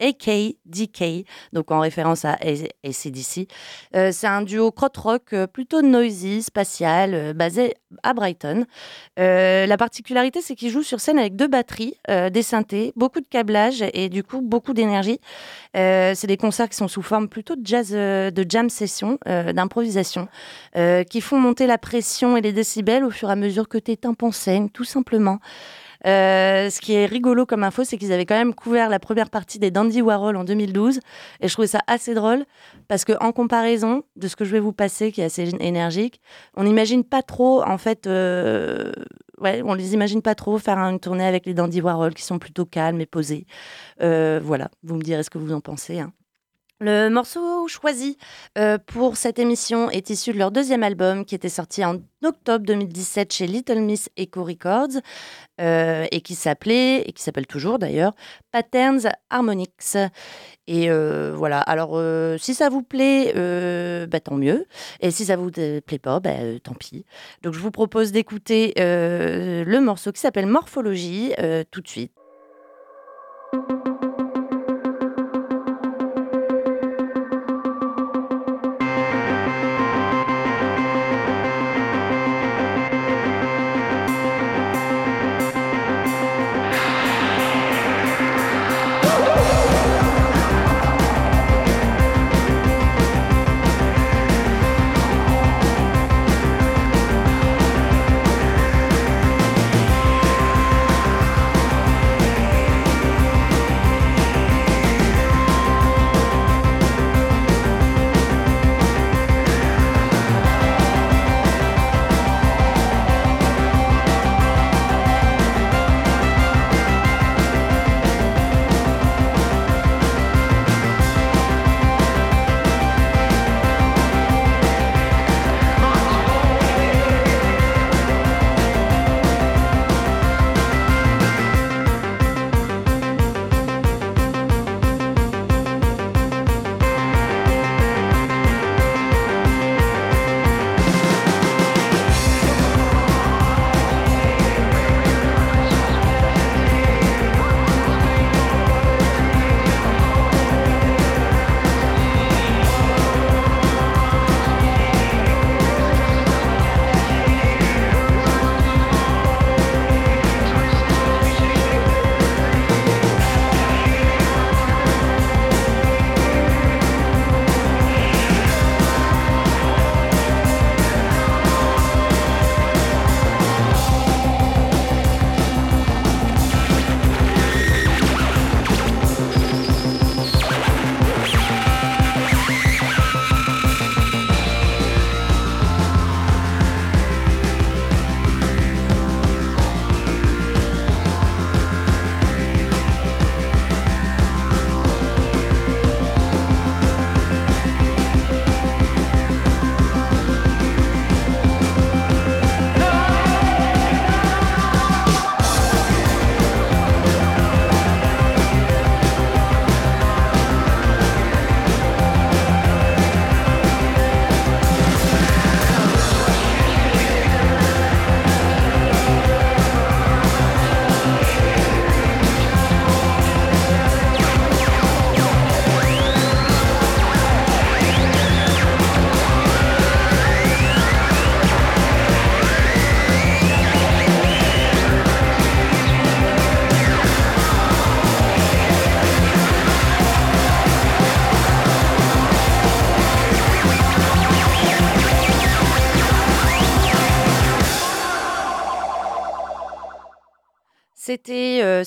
AKDK, 0.00 1.26
donc 1.52 1.70
en 1.70 1.80
référence 1.80 2.24
à 2.24 2.32
ACDC. 2.32 3.48
Euh, 3.94 4.10
c'est 4.12 4.26
un 4.26 4.42
duo 4.42 4.70
krautrock 4.70 5.32
euh, 5.32 5.46
plutôt 5.46 5.82
noisy, 5.82 6.42
spatial, 6.42 7.14
euh, 7.14 7.32
basé 7.32 7.74
à 8.02 8.14
Brighton. 8.14 8.64
La 9.16 9.76
particularité, 9.76 10.40
c'est 10.40 10.54
qu'ils 10.54 10.70
jouent 10.70 10.82
sur 10.82 11.00
scène 11.00 11.18
avec 11.18 11.36
deux 11.36 11.48
batteries, 11.48 11.94
des 12.08 12.42
synthés, 12.42 12.92
beaucoup 12.96 13.20
de 13.20 13.26
câblage 13.26 13.84
et 13.92 14.08
du 14.08 14.22
coup 14.22 14.40
beaucoup 14.40 14.72
d'énergie. 14.72 15.20
C'est 15.74 16.26
des 16.26 16.36
concerts 16.36 16.68
qui 16.68 16.76
sont 16.76 16.88
sous 16.88 17.02
forme 17.02 17.28
plutôt 17.28 17.56
de 17.56 17.66
jazz, 17.66 17.90
de 17.90 18.46
jam 18.48 18.70
session, 18.70 19.18
d'improvisation, 19.26 20.28
qui 21.10 21.20
font 21.20 21.38
monter 21.38 21.66
la 21.66 21.78
pression 21.78 22.36
et 22.36 22.40
les 22.40 22.52
décibels 22.52 23.04
au 23.04 23.10
fur 23.10 23.28
et 23.28 23.32
à 23.32 23.36
mesure 23.36 23.68
que 23.68 23.78
tes 23.78 23.96
tympans 23.96 24.32
saignent, 24.32 24.70
tout 24.70 24.84
simplement. 24.84 25.40
Euh, 26.06 26.70
ce 26.70 26.80
qui 26.80 26.94
est 26.94 27.06
rigolo 27.06 27.46
comme 27.46 27.62
info, 27.62 27.84
c'est 27.84 27.98
qu'ils 27.98 28.12
avaient 28.12 28.26
quand 28.26 28.36
même 28.36 28.54
couvert 28.54 28.88
la 28.88 28.98
première 28.98 29.30
partie 29.30 29.58
des 29.58 29.70
Dandy 29.70 30.00
Warhol 30.02 30.36
en 30.36 30.44
2012. 30.44 31.00
Et 31.40 31.48
je 31.48 31.52
trouvais 31.52 31.68
ça 31.68 31.80
assez 31.86 32.14
drôle 32.14 32.44
parce 32.88 33.04
que 33.04 33.12
en 33.20 33.32
comparaison 33.32 34.02
de 34.16 34.28
ce 34.28 34.36
que 34.36 34.44
je 34.44 34.52
vais 34.52 34.60
vous 34.60 34.72
passer, 34.72 35.12
qui 35.12 35.20
est 35.20 35.24
assez 35.24 35.50
énergique, 35.60 36.20
on 36.56 36.64
n'imagine 36.64 37.04
pas 37.04 37.22
trop, 37.22 37.62
en 37.62 37.78
fait, 37.78 38.06
euh, 38.06 38.92
ouais, 39.40 39.62
on 39.64 39.74
les 39.74 39.94
imagine 39.94 40.22
pas 40.22 40.34
trop 40.34 40.58
faire 40.58 40.78
une 40.78 41.00
tournée 41.00 41.24
avec 41.26 41.46
les 41.46 41.54
Dandy 41.54 41.80
Warhol 41.80 42.14
qui 42.14 42.22
sont 42.22 42.38
plutôt 42.38 42.64
calmes 42.64 43.00
et 43.00 43.06
posés. 43.06 43.46
Euh, 44.02 44.40
voilà, 44.42 44.70
vous 44.82 44.96
me 44.96 45.02
direz 45.02 45.22
ce 45.22 45.30
que 45.30 45.38
vous 45.38 45.52
en 45.52 45.60
pensez. 45.60 46.00
hein. 46.00 46.12
Le 46.82 47.10
morceau 47.10 47.68
choisi 47.68 48.16
euh, 48.56 48.78
pour 48.78 49.18
cette 49.18 49.38
émission 49.38 49.90
est 49.90 50.08
issu 50.08 50.32
de 50.32 50.38
leur 50.38 50.50
deuxième 50.50 50.82
album 50.82 51.26
qui 51.26 51.34
était 51.34 51.50
sorti 51.50 51.84
en 51.84 51.98
octobre 52.24 52.64
2017 52.64 53.34
chez 53.34 53.46
Little 53.46 53.80
Miss 53.80 54.08
Echo 54.16 54.42
Records 54.42 54.98
euh, 55.60 56.06
et 56.10 56.22
qui 56.22 56.34
s'appelait, 56.34 57.02
et 57.02 57.12
qui 57.12 57.22
s'appelle 57.22 57.46
toujours 57.46 57.78
d'ailleurs, 57.78 58.14
Patterns 58.50 59.10
Harmonics. 59.28 59.98
Et 60.68 60.90
euh, 60.90 61.34
voilà, 61.36 61.60
alors 61.60 62.00
si 62.38 62.54
ça 62.54 62.70
vous 62.70 62.82
plaît, 62.82 63.34
bah, 64.06 64.20
tant 64.20 64.36
mieux. 64.36 64.64
Et 65.00 65.10
si 65.10 65.26
ça 65.26 65.36
vous 65.36 65.50
plaît 65.50 65.98
pas, 66.02 66.18
bah, 66.18 66.30
tant 66.64 66.72
pis. 66.72 67.04
Donc 67.42 67.52
je 67.52 67.58
vous 67.60 67.70
propose 67.70 68.10
d'écouter 68.10 68.72
le 68.78 69.78
morceau 69.80 70.12
qui 70.12 70.20
s'appelle 70.22 70.46
Morphologie 70.46 71.34
tout 71.70 71.82
de 71.82 71.88
suite. 71.88 72.19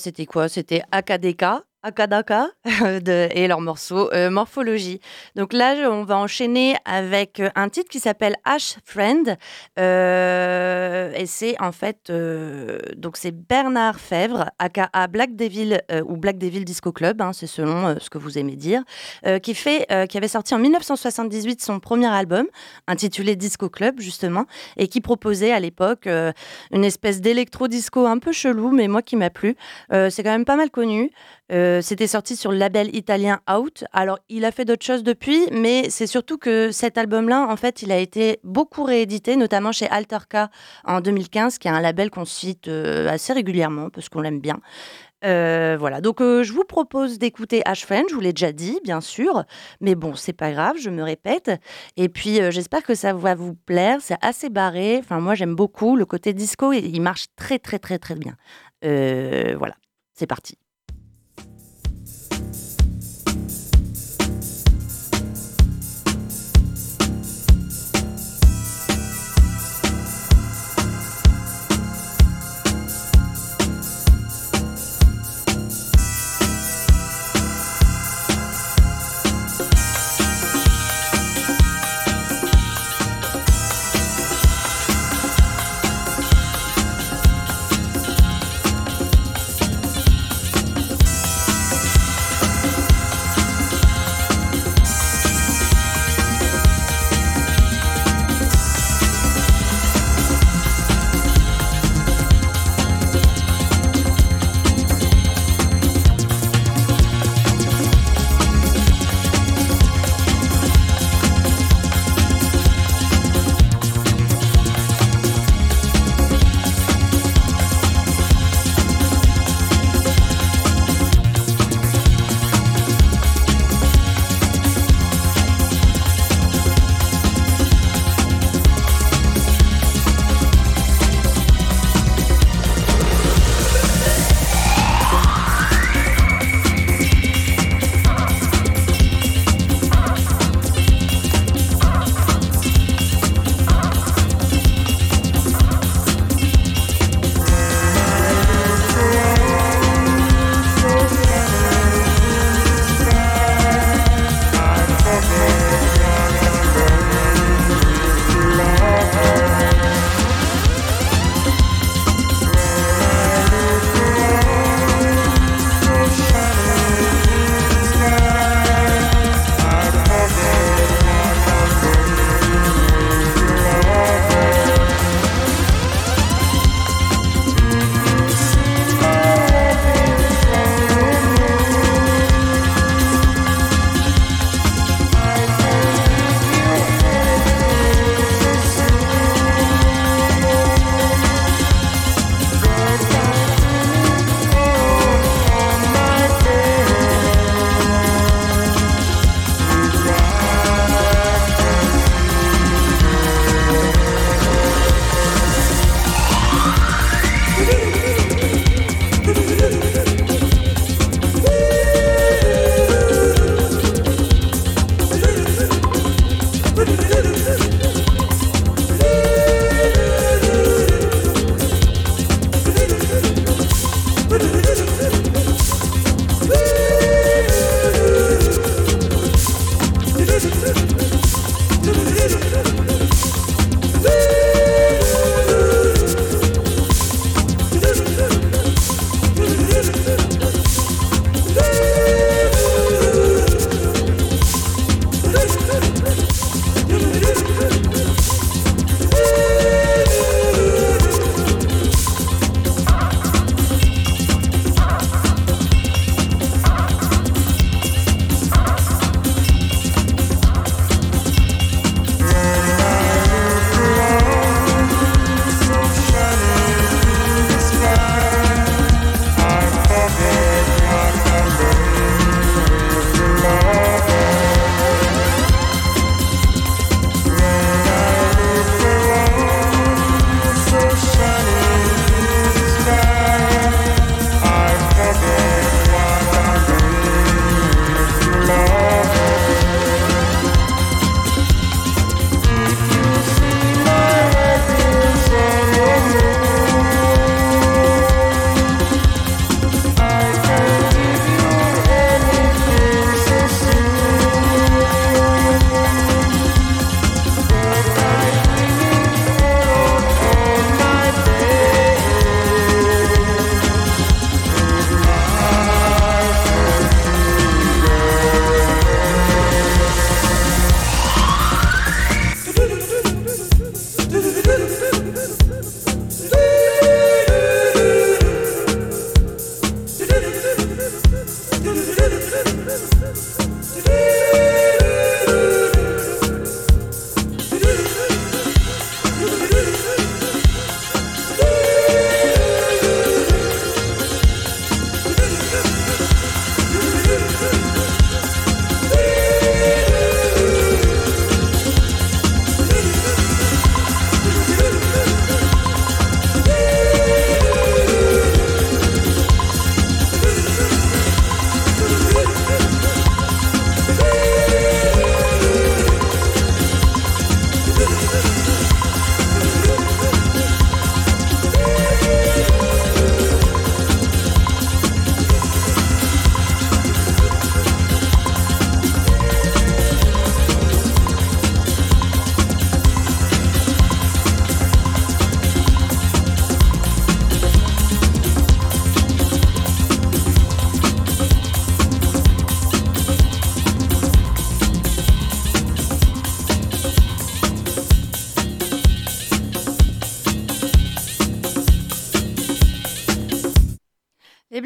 C'était 0.04 0.26
quoi? 0.26 0.50
C'était 0.50 0.82
AKDK, 0.92 1.46
Akadaka 1.84 2.48
de, 2.66 3.28
et 3.32 3.48
leur 3.48 3.62
morceau 3.62 4.12
euh, 4.14 4.30
Morphologie. 4.30 5.00
Donc 5.36 5.54
là, 5.54 5.90
on 5.92 6.04
va 6.04 6.18
enchaîner 6.18 6.76
avec 6.86 7.40
euh, 7.40 7.50
un 7.56 7.70
titre 7.70 7.90
qui 7.90 8.00
s'appelle 8.00 8.36
Ash 8.46 8.76
Friend. 8.86 9.38
Euh, 9.80 11.12
et 11.16 11.26
c'est 11.26 11.60
en 11.62 11.72
fait 11.72 12.10
euh, 12.10 12.80
donc 12.96 13.18
c'est 13.18 13.32
Bernard 13.32 14.00
Fèvre, 14.00 14.46
aka 14.60 14.90
Black 15.08 15.36
Devil 15.36 15.80
euh, 15.92 16.02
ou 16.08 16.18
Black 16.18 16.38
Devil 16.38 16.64
Disco 16.64 16.92
Club, 16.92 17.22
hein, 17.22 17.34
c'est 17.34 17.48
selon 17.48 17.88
euh, 17.88 17.96
ce 18.00 18.10
que 18.10 18.18
vous 18.18 18.38
aimez 18.38 18.56
dire, 18.56 18.84
euh, 19.26 19.40
qui 19.40 19.54
fait 19.54 19.86
euh, 19.92 20.06
qui 20.06 20.18
avait 20.18 20.28
sorti 20.28 20.56
en 20.56 20.60
1978 20.60 21.62
son 21.62 21.80
premier 21.80 22.08
album 22.08 22.48
intitulé 22.88 23.36
Disco 23.36 23.70
Club 23.70 24.00
justement 24.00 24.46
et 24.78 24.88
qui 24.88 25.02
proposait 25.02 25.52
à 25.52 25.60
l'époque 25.60 26.08
euh, 26.08 26.32
une 26.72 26.86
espèce 26.86 27.22
d'électro-disco 27.22 28.06
un 28.06 28.20
peu 28.20 28.32
chelou, 28.32 28.72
mais 28.72 28.88
moi 28.88 29.02
qui 29.02 29.16
m'a 29.16 29.30
plu. 29.30 29.56
Euh, 29.92 30.10
c'est 30.10 30.24
quand 30.24 30.32
même 30.32 30.46
pas 30.46 30.56
mal 30.56 30.70
connu. 30.70 31.12
Euh, 31.52 31.82
C'était 31.82 32.08
sorti 32.08 32.36
sur 32.36 32.52
le 32.52 32.58
label 32.58 32.96
italien 32.96 33.42
Out. 33.52 33.84
Alors, 33.92 34.20
il 34.30 34.46
a 34.46 34.52
fait 34.52 34.66
d'autres 34.66 34.86
choses 34.86 35.04
depuis, 35.04 35.40
mais 35.52 35.90
c'est 35.90 36.08
surtout 36.08 36.38
que 36.38 36.72
cet 36.72 36.98
album-là, 36.98 37.46
en 37.50 37.58
fait, 37.58 37.82
il 37.82 37.92
a 37.92 37.98
été 37.98 38.40
beaucoup 38.44 38.84
réédité, 38.84 39.36
notamment 39.36 39.72
chez 39.72 39.88
Alterca 39.90 40.50
en 40.86 41.02
2015, 41.02 41.58
qui 41.58 41.68
est 41.68 41.72
un 41.72 41.82
label 41.82 42.10
qu'on 42.10 42.26
cite 42.26 42.70
euh, 42.70 43.10
assez 43.10 43.34
régulièrement 43.34 43.90
parce 43.90 44.10
qu'on 44.10 44.22
l'aime 44.22 44.40
bien. 44.40 44.60
Euh, 45.26 45.78
voilà, 45.80 46.02
donc 46.02 46.20
je 46.20 46.52
vous 46.52 46.66
propose 46.66 47.18
d'écouter 47.18 47.62
Ash 47.64 47.86
Friend, 47.86 48.06
je 48.10 48.14
vous 48.14 48.20
l'ai 48.20 48.34
déjà 48.34 48.52
dit, 48.52 48.80
bien 48.84 49.00
sûr, 49.00 49.46
mais 49.80 49.96
bon, 49.96 50.16
c'est 50.16 50.34
pas 50.34 50.52
grave, 50.52 50.76
je 50.78 50.90
me 50.90 51.02
répète. 51.02 51.50
Et 51.96 52.10
puis, 52.10 52.40
j'espère 52.52 52.84
que 52.84 52.94
ça 52.94 53.14
va 53.14 53.34
vous 53.34 53.56
plaire, 53.56 54.00
c'est 54.02 54.18
assez 54.22 54.50
barré. 54.50 54.98
Enfin, 55.00 55.22
moi, 55.22 55.34
j'aime 55.36 55.56
beaucoup 55.56 55.96
le 55.96 56.06
côté 56.06 56.34
disco, 56.34 56.74
il 56.74 57.00
marche 57.00 57.28
très, 57.38 57.58
très, 57.58 57.80
très, 57.80 58.00
très 58.00 58.16
bien. 58.16 58.36
Voilà, 58.82 59.76
c'est 60.14 60.28
parti. 60.28 60.58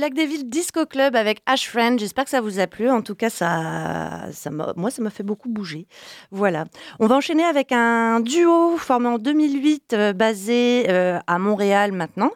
Les 0.08 0.14
Black 0.14 0.26
Devil 0.26 0.44
Disco 0.46 0.86
Club 0.86 1.18
avec 1.18 1.42
Ash 1.46 1.68
Friend, 1.68 2.00
j'espère 2.00 2.24
que 2.24 2.30
ça 2.30 2.40
vous 2.40 2.60
a 2.60 2.68
plu. 2.68 2.90
En 2.90 3.02
tout 3.02 3.16
cas, 3.16 3.30
ça, 3.30 4.28
ça 4.32 4.50
moi, 4.52 4.90
ça 4.90 5.02
m'a 5.02 5.10
fait 5.10 5.24
beaucoup 5.24 5.50
bouger. 5.50 5.86
Voilà. 6.32 6.66
On 7.00 7.08
va 7.08 7.16
enchaîner 7.16 7.44
avec 7.44 7.74
un 7.74 8.22
duo 8.22 8.78
formé 8.78 9.08
en 9.08 9.18
2008, 9.18 9.94
euh, 9.94 10.14
basé 10.14 10.86
euh, 10.88 11.20
à 11.28 11.40
Montréal 11.40 11.92
maintenant, 11.92 12.32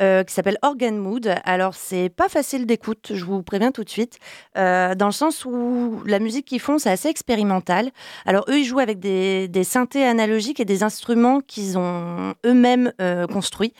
euh, 0.00 0.22
qui 0.22 0.34
s'appelle 0.34 0.58
Organ 0.62 0.96
Mood. 0.96 1.34
Alors, 1.44 1.74
c'est 1.74 2.10
pas 2.10 2.28
facile 2.28 2.64
d'écoute, 2.64 3.10
je 3.12 3.24
vous 3.24 3.42
préviens 3.42 3.72
tout 3.72 3.82
de 3.82 3.90
suite, 3.90 4.18
dans 4.54 5.06
le 5.06 5.12
sens 5.12 5.44
où 5.44 6.02
la 6.06 6.20
musique 6.20 6.46
qu'ils 6.46 6.60
font, 6.60 6.78
c'est 6.78 6.90
assez 6.90 7.08
expérimental. 7.08 7.90
Alors, 8.24 8.44
eux, 8.48 8.58
ils 8.58 8.64
jouent 8.64 8.78
avec 8.78 9.00
des, 9.00 9.48
des 9.48 9.64
synthés 9.64 10.04
analogiques 10.04 10.60
et 10.60 10.64
des 10.64 10.82
instruments 10.84 11.40
qu'ils 11.40 11.76
ont 11.76 12.34
eux-mêmes 12.44 12.92
construits. 13.32 13.72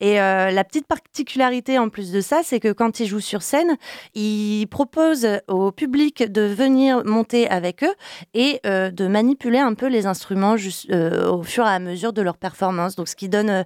Et 0.00 0.16
la 0.16 0.64
petite 0.64 0.86
particularité 0.86 1.78
en 1.78 1.88
plus 1.88 2.12
de 2.12 2.20
ça, 2.20 2.42
c'est 2.44 2.60
que 2.60 2.72
quand 2.72 2.91
ils 3.00 3.06
jouent 3.06 3.20
sur 3.20 3.42
scène, 3.42 3.76
ils 4.14 4.66
proposent 4.66 5.28
au 5.48 5.72
public 5.72 6.30
de 6.30 6.42
venir 6.42 7.04
monter 7.04 7.48
avec 7.48 7.82
eux 7.84 7.94
et 8.34 8.60
euh, 8.66 8.90
de 8.90 9.06
manipuler 9.06 9.58
un 9.58 9.74
peu 9.74 9.86
les 9.86 10.06
instruments 10.06 10.56
euh, 10.90 11.30
au 11.30 11.42
fur 11.42 11.64
et 11.64 11.70
à 11.70 11.78
mesure 11.78 12.12
de 12.12 12.22
leur 12.22 12.36
performance. 12.36 12.96
Donc, 12.96 13.08
ce 13.08 13.16
qui 13.16 13.28
donne. 13.28 13.50
euh, 13.50 13.64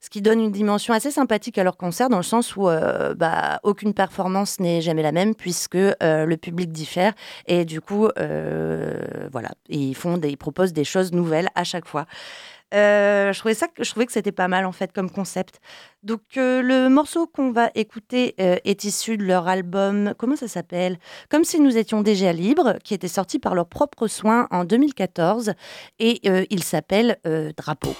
ce 0.00 0.10
qui 0.10 0.20
donne 0.20 0.38
une 0.38 0.52
dimension 0.52 0.92
assez 0.92 1.10
sympathique 1.10 1.56
à 1.56 1.64
leur 1.64 1.78
concert, 1.78 2.10
dans 2.10 2.18
le 2.18 2.22
sens 2.22 2.56
où 2.56 2.68
bah, 3.16 3.58
aucune 3.62 3.94
performance 3.94 4.60
n'est 4.60 4.82
jamais 4.82 5.00
la 5.02 5.12
même, 5.12 5.34
puisque 5.34 5.76
le 5.76 6.34
public 6.34 6.70
diffère. 6.70 7.14
Et 7.46 7.64
du 7.64 7.80
coup, 7.80 8.10
voilà, 9.32 9.48
ils, 9.70 9.94
font 9.94 10.20
ils 10.20 10.36
proposent 10.36 10.74
des 10.74 10.84
choses 10.84 11.12
nouvelles 11.12 11.48
à 11.54 11.64
chaque 11.64 11.86
fois. 11.88 12.04
Euh, 12.72 13.32
je 13.32 13.38
trouvais 13.38 13.54
ça, 13.54 13.66
je 13.78 13.88
trouvais 13.90 14.06
que 14.06 14.12
c'était 14.12 14.32
pas 14.32 14.48
mal 14.48 14.64
en 14.64 14.72
fait 14.72 14.92
comme 14.92 15.10
concept. 15.10 15.60
Donc 16.02 16.22
euh, 16.36 16.62
le 16.62 16.88
morceau 16.88 17.26
qu'on 17.26 17.52
va 17.52 17.70
écouter 17.74 18.34
euh, 18.40 18.56
est 18.64 18.84
issu 18.84 19.16
de 19.16 19.24
leur 19.24 19.46
album, 19.46 20.14
comment 20.18 20.36
ça 20.36 20.48
s'appelle? 20.48 20.98
Comme 21.30 21.44
si 21.44 21.60
nous 21.60 21.76
étions 21.76 22.02
déjà 22.02 22.32
libres, 22.32 22.76
qui 22.82 22.94
était 22.94 23.08
sorti 23.08 23.38
par 23.38 23.54
leurs 23.54 23.68
propres 23.68 24.08
soins 24.08 24.48
en 24.50 24.64
2014 24.64 25.54
et 25.98 26.20
il 26.50 26.62
s'appelle 26.62 27.18
Drapeau. 27.56 27.94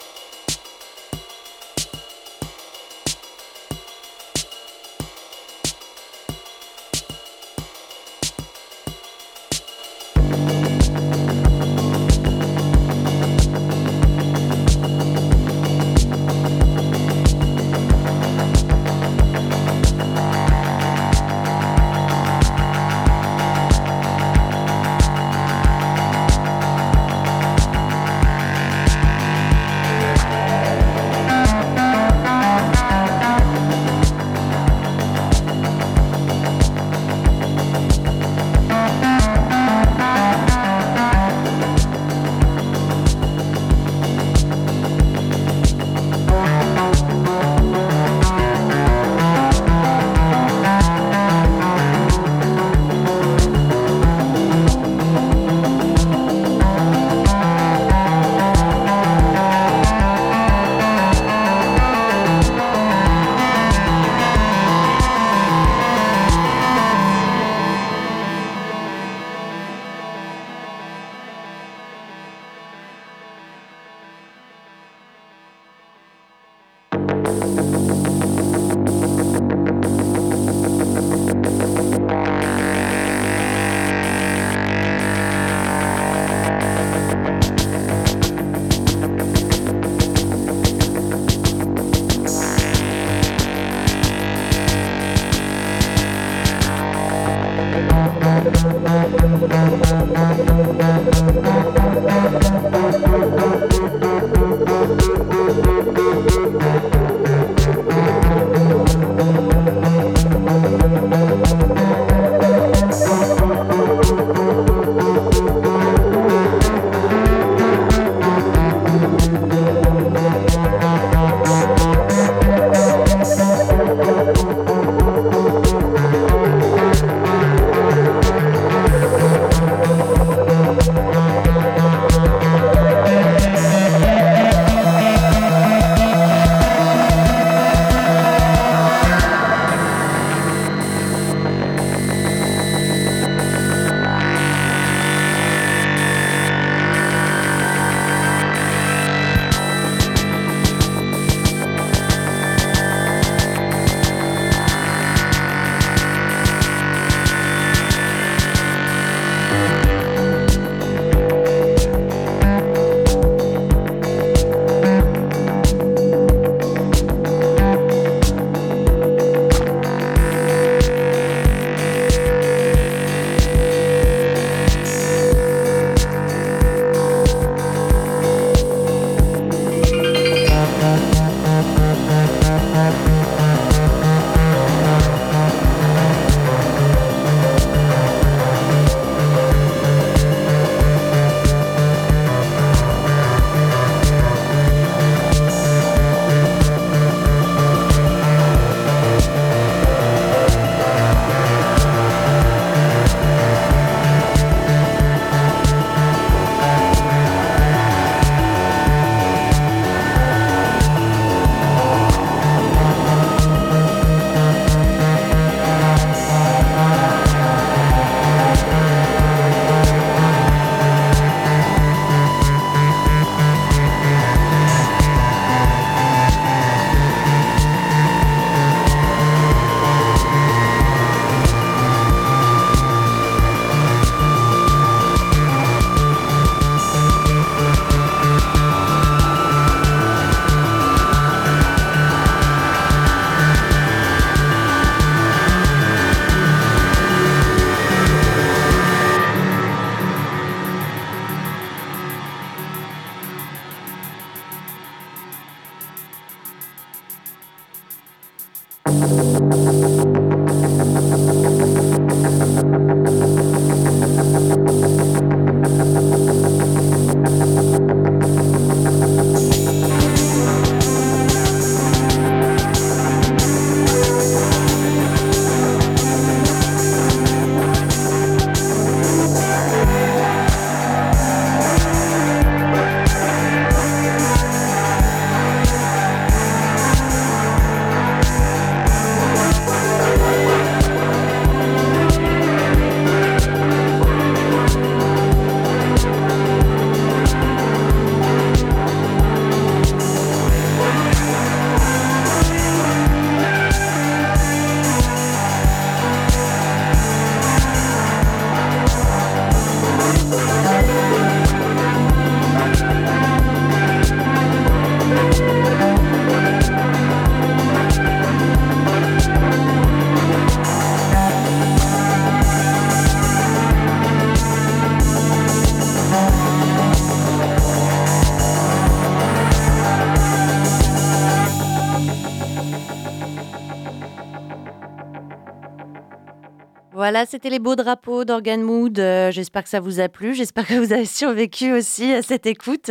C'était 337.28 337.50
les 337.50 337.58
beaux 337.58 337.76
drapeaux 337.76 338.24
d'Organ 338.24 338.58
Mood. 338.62 338.98
Euh, 338.98 339.30
J'espère 339.30 339.62
que 339.62 339.68
ça 339.68 339.80
vous 339.80 340.00
a 340.00 340.08
plu. 340.08 340.34
J'espère 340.34 340.66
que 340.66 340.74
vous 340.74 340.92
avez 340.92 341.04
survécu 341.04 341.72
aussi 341.72 342.12
à 342.12 342.22
cette 342.22 342.46
écoute. 342.46 342.90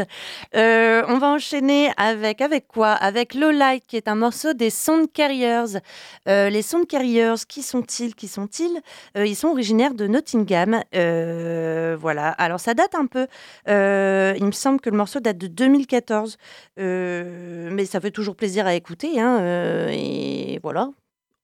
Euh, 0.56 1.04
on 1.08 1.18
va 1.18 1.28
enchaîner 1.28 1.92
avec, 1.98 2.42
avec 2.42 2.68
quoi? 2.68 2.92
Avec 2.92 3.34
Low 3.34 3.52
Light, 3.52 3.84
qui 3.88 3.98
est 3.98 4.08
un 4.08 4.16
morceau 4.16 4.54
des 4.54 4.70
Sound 4.70 5.12
Carriers. 5.12 5.80
Euh, 6.28 6.50
les 6.50 6.62
Sound 6.62 6.88
Carriers, 6.88 7.36
qui 7.48 7.62
sont-ils? 7.62 8.16
Qui 8.16 8.28
sont-ils? 8.28 8.82
Ils 9.16 9.36
sont 9.36 9.50
originaires 9.50 9.94
de 9.94 10.08
Nottingham. 10.08 10.82
Voilà. 10.94 12.30
Alors, 12.30 12.60
ça 12.60 12.74
date 12.74 12.96
un 12.96 13.06
peu. 13.06 13.28
Il 13.68 14.46
me 14.46 14.52
semble 14.52 14.80
que 14.80 14.90
le 14.90 14.98
morceau 14.98 15.20
date 15.20 15.38
de 15.38 15.48
2014. 15.48 16.38
Euh, 16.80 17.70
mais 17.72 17.86
ça 17.86 18.00
fait 18.00 18.12
toujours 18.12 18.36
plaisir 18.36 18.66
à 18.66 18.74
écouter. 18.74 19.20
hein, 19.20 19.88
et 19.92 20.60
voilà. 20.64 20.90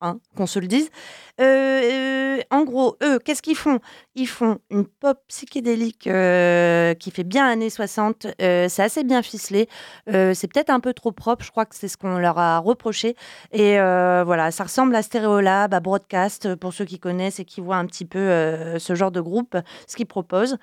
Hein, 0.01 0.19
qu'on 0.35 0.47
se 0.47 0.59
le 0.59 0.67
dise. 0.67 0.89
Euh, 1.41 2.09
euh, 2.39 2.41
en 2.51 2.63
gros, 2.63 2.97
eux, 3.03 3.19
qu'est-ce 3.19 3.41
qu'ils 3.41 3.55
font? 3.55 3.79
Ils 4.15 4.27
font 4.27 4.59
une 4.69 4.85
pop 4.85 5.19
psychédélique 5.27 6.07
euh, 6.07 6.93
qui 6.93 7.11
fait 7.11 7.23
bien 7.23 7.45
années 7.47 7.69
60. 7.69 8.27
Euh, 8.41 8.67
c'est 8.69 8.83
assez 8.83 9.03
bien 9.03 9.21
ficelé. 9.21 9.67
C'est 10.07 10.51
peut-être 10.51 10.69
un 10.69 10.79
peu 10.79 10.93
trop 10.93 11.11
propre. 11.11 11.43
Je 11.45 11.51
crois 11.51 11.65
que 11.65 11.75
c'est 11.75 11.87
ce 11.87 11.97
qu'on 11.97 12.17
leur 12.17 12.37
a 12.37 12.59
reproché. 12.59 13.15
Et 13.51 13.77
voilà, 13.77 14.51
ça 14.51 14.63
ressemble 14.63 14.95
à 14.95 15.01
Stereolab, 15.01 15.73
à 15.73 15.79
Broadcast, 15.79 16.55
pour 16.55 16.73
ceux 16.73 16.85
qui 16.85 16.99
connaissent 16.99 17.39
et 17.39 17.45
qui 17.45 17.61
voient 17.61 17.77
un 17.77 17.85
petit 17.85 18.05
peu 18.05 18.19
ce 18.79 18.95
genre 18.95 19.11
de 19.11 19.21
groupe, 19.21 19.57
ce 19.87 19.95
qu'ils 19.95 20.07
proposent. 20.07 20.57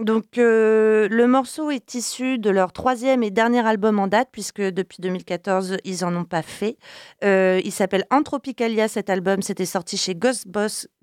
Donc, 0.00 0.38
euh, 0.38 1.08
le 1.10 1.26
morceau 1.26 1.70
est 1.70 1.94
issu 1.94 2.38
de 2.38 2.48
leur 2.48 2.72
troisième 2.72 3.22
et 3.22 3.30
dernier 3.30 3.66
album 3.66 3.98
en 3.98 4.06
date, 4.06 4.28
puisque 4.32 4.62
depuis 4.62 4.98
2014, 5.00 5.76
ils 5.84 6.04
en 6.06 6.16
ont 6.16 6.24
pas 6.24 6.40
fait. 6.40 6.78
Euh, 7.22 7.60
il 7.64 7.70
s'appelle 7.70 8.06
Anthropicalia, 8.10 8.88
cet 8.88 9.10
album. 9.10 9.42
C'était 9.42 9.66
sorti 9.66 9.98
chez 9.98 10.14
Ghost, 10.14 10.46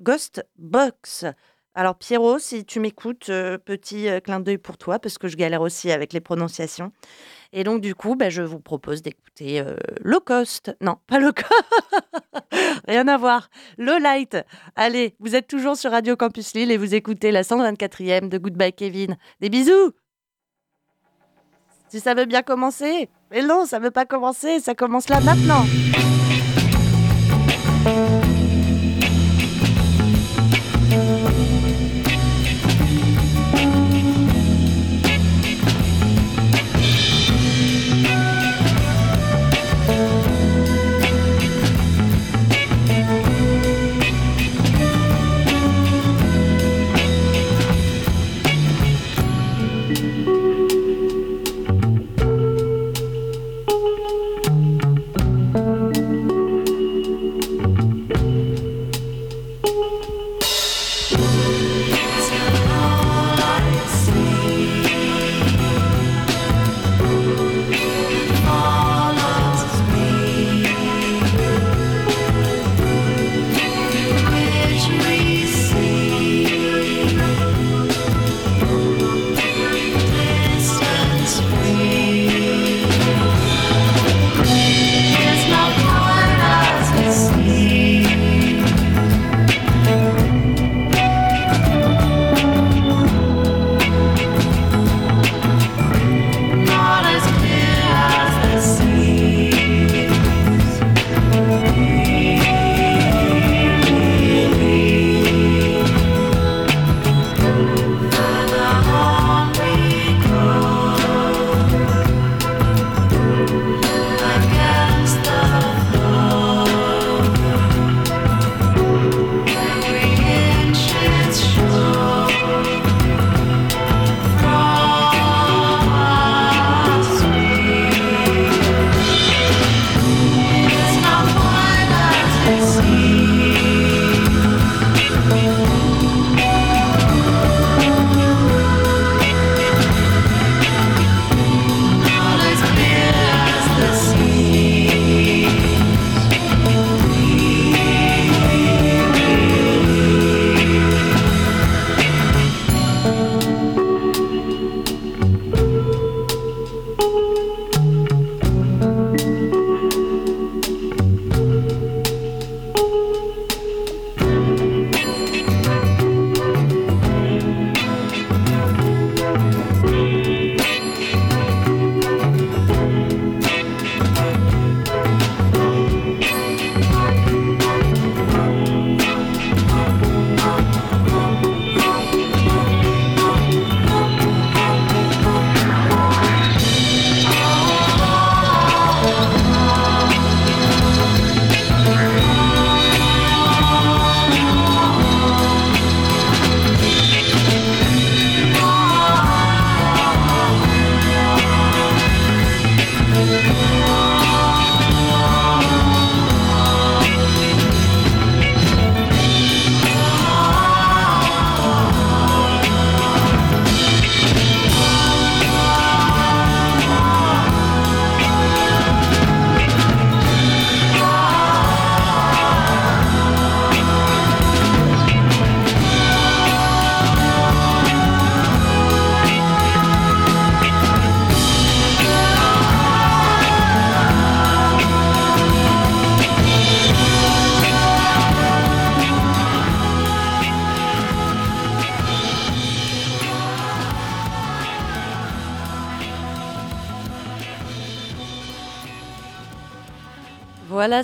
Ghost 0.02 0.44
Box. 0.58 1.26
Alors, 1.78 1.94
Pierrot, 1.94 2.40
si 2.40 2.66
tu 2.66 2.80
m'écoutes, 2.80 3.30
euh, 3.30 3.60
petit 3.60 4.10
euh, 4.10 4.20
clin 4.20 4.40
d'œil 4.40 4.58
pour 4.58 4.80
toi, 4.80 4.98
parce 4.98 5.20
que 5.20 5.28
je 5.28 5.38
galère 5.38 5.62
aussi 5.62 5.92
avec 5.92 6.12
les 6.12 6.20
prononciations. 6.20 6.92
Et 7.54 7.64
donc, 7.64 7.82
du 7.82 7.94
coup, 7.94 8.16
bah, 8.16 8.32
je 8.32 8.42
vous 8.42 8.60
propose 8.60 9.04
d'écouter 9.04 9.60
euh, 9.60 9.76
Low 10.02 10.20
Cost. 10.20 10.76
Non, 10.82 10.96
pas 11.08 11.20
Low 11.20 11.34
Cost. 11.34 12.02
Rien 12.88 13.08
à 13.08 13.16
voir. 13.18 13.52
Low 13.78 14.00
Light. 14.00 14.38
Allez, 14.76 15.14
vous 15.20 15.36
êtes 15.36 15.48
toujours 15.48 15.78
sur 15.78 15.92
Radio 15.92 16.16
Campus 16.16 16.56
Lille 16.56 16.72
et 16.72 16.78
vous 16.78 16.96
écoutez 16.96 17.30
la 17.30 17.44
124e 17.44 18.28
de 18.28 18.40
Goodbye 18.40 18.74
Kevin. 18.74 19.16
Des 19.40 19.50
bisous 19.50 19.92
Si 21.90 22.00
ça 22.00 22.16
veut 22.16 22.26
bien 22.26 22.42
commencer. 22.42 23.08
Mais 23.30 23.44
non, 23.44 23.68
ça 23.68 23.78
veut 23.78 23.92
pas 23.92 24.06
commencer, 24.06 24.60
ça 24.60 24.74
commence 24.74 25.10
là 25.10 25.20
maintenant. 25.20 25.64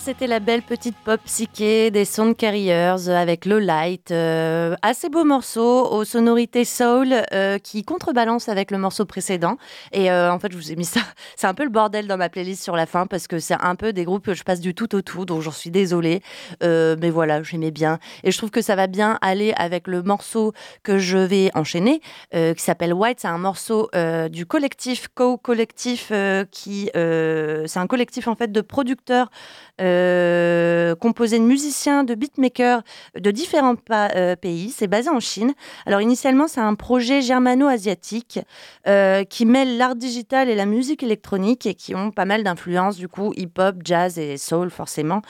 C'était 0.03 0.27
la 0.27 0.41
belle 0.41 0.63
petite 0.63 0.97
pop 0.97 1.21
psyché 1.23 1.89
des 1.89 2.03
Sound 2.03 2.35
Carriers 2.35 3.07
avec 3.07 3.45
Low 3.45 3.59
Light. 3.59 4.11
Euh, 4.11 4.75
assez 4.81 5.07
beau 5.07 5.23
morceau 5.23 5.89
aux 5.89 6.03
sonorités 6.03 6.65
soul 6.65 7.13
euh, 7.31 7.57
qui 7.57 7.83
contrebalance 7.83 8.49
avec 8.49 8.69
le 8.71 8.77
morceau 8.77 9.05
précédent. 9.05 9.55
Et 9.93 10.11
euh, 10.11 10.29
en 10.29 10.39
fait, 10.39 10.51
je 10.51 10.57
vous 10.57 10.73
ai 10.73 10.75
mis 10.75 10.83
ça. 10.83 10.99
C'est 11.37 11.47
un 11.47 11.53
peu 11.53 11.63
le 11.63 11.69
bordel 11.69 12.07
dans 12.07 12.17
ma 12.17 12.27
playlist 12.27 12.61
sur 12.61 12.75
la 12.75 12.85
fin 12.85 13.07
parce 13.07 13.27
que 13.27 13.39
c'est 13.39 13.55
un 13.61 13.75
peu 13.75 13.93
des 13.93 14.03
groupes 14.03 14.25
que 14.25 14.33
je 14.33 14.43
passe 14.43 14.59
du 14.59 14.75
tout 14.75 14.93
au 14.93 15.01
tout, 15.01 15.23
donc 15.23 15.41
j'en 15.41 15.51
suis 15.51 15.71
désolée. 15.71 16.21
Euh, 16.63 16.97
mais 16.99 17.09
voilà, 17.09 17.41
j'aimais 17.41 17.71
bien. 17.71 17.97
Et 18.25 18.31
je 18.31 18.37
trouve 18.37 18.51
que 18.51 18.61
ça 18.61 18.75
va 18.75 18.87
bien 18.87 19.17
aller 19.21 19.53
avec 19.55 19.87
le 19.87 20.03
morceau 20.03 20.51
que 20.83 20.97
je 20.97 21.17
vais 21.17 21.49
enchaîner, 21.55 22.01
euh, 22.35 22.53
qui 22.53 22.61
s'appelle 22.63 22.93
White. 22.93 23.19
C'est 23.21 23.29
un 23.29 23.37
morceau 23.37 23.89
euh, 23.95 24.27
du 24.27 24.45
collectif 24.45 25.07
Co 25.15 25.37
Collectif 25.37 26.09
euh, 26.11 26.43
qui. 26.51 26.89
euh, 26.97 27.63
c'est 27.67 27.79
un 27.79 27.87
collectif 27.87 28.27
en 28.27 28.35
fait 28.35 28.51
de 28.51 28.61
producteurs 28.61 29.29
euh, 29.81 29.92
composé 30.99 31.39
de 31.39 31.43
musiciens, 31.43 32.03
de 32.03 32.15
beatmakers 32.15 32.81
de 33.19 33.31
différents 33.31 33.75
euh, 33.91 34.35
pays. 34.35 34.69
C'est 34.69 34.87
basé 34.87 35.09
en 35.09 35.19
Chine. 35.19 35.53
Alors 35.85 36.01
initialement, 36.01 36.47
c'est 36.47 36.61
un 36.61 36.75
projet 36.75 37.21
germano-asiatique 37.21 38.39
euh, 38.87 39.23
qui 39.23 39.45
mêle 39.45 39.77
l'art 39.77 39.95
digital 39.95 40.49
et 40.49 40.55
la 40.55 40.65
musique 40.65 41.03
électronique 41.03 41.65
et 41.65 41.75
qui 41.75 41.95
ont 41.95 42.11
pas 42.11 42.25
mal 42.25 42.43
d'influences 42.43 42.97
du 42.97 43.07
coup 43.07 43.33
hip-hop, 43.35 43.77
jazz 43.83 44.17
et 44.19 44.37
soul 44.37 44.69
forcément. 44.69 45.21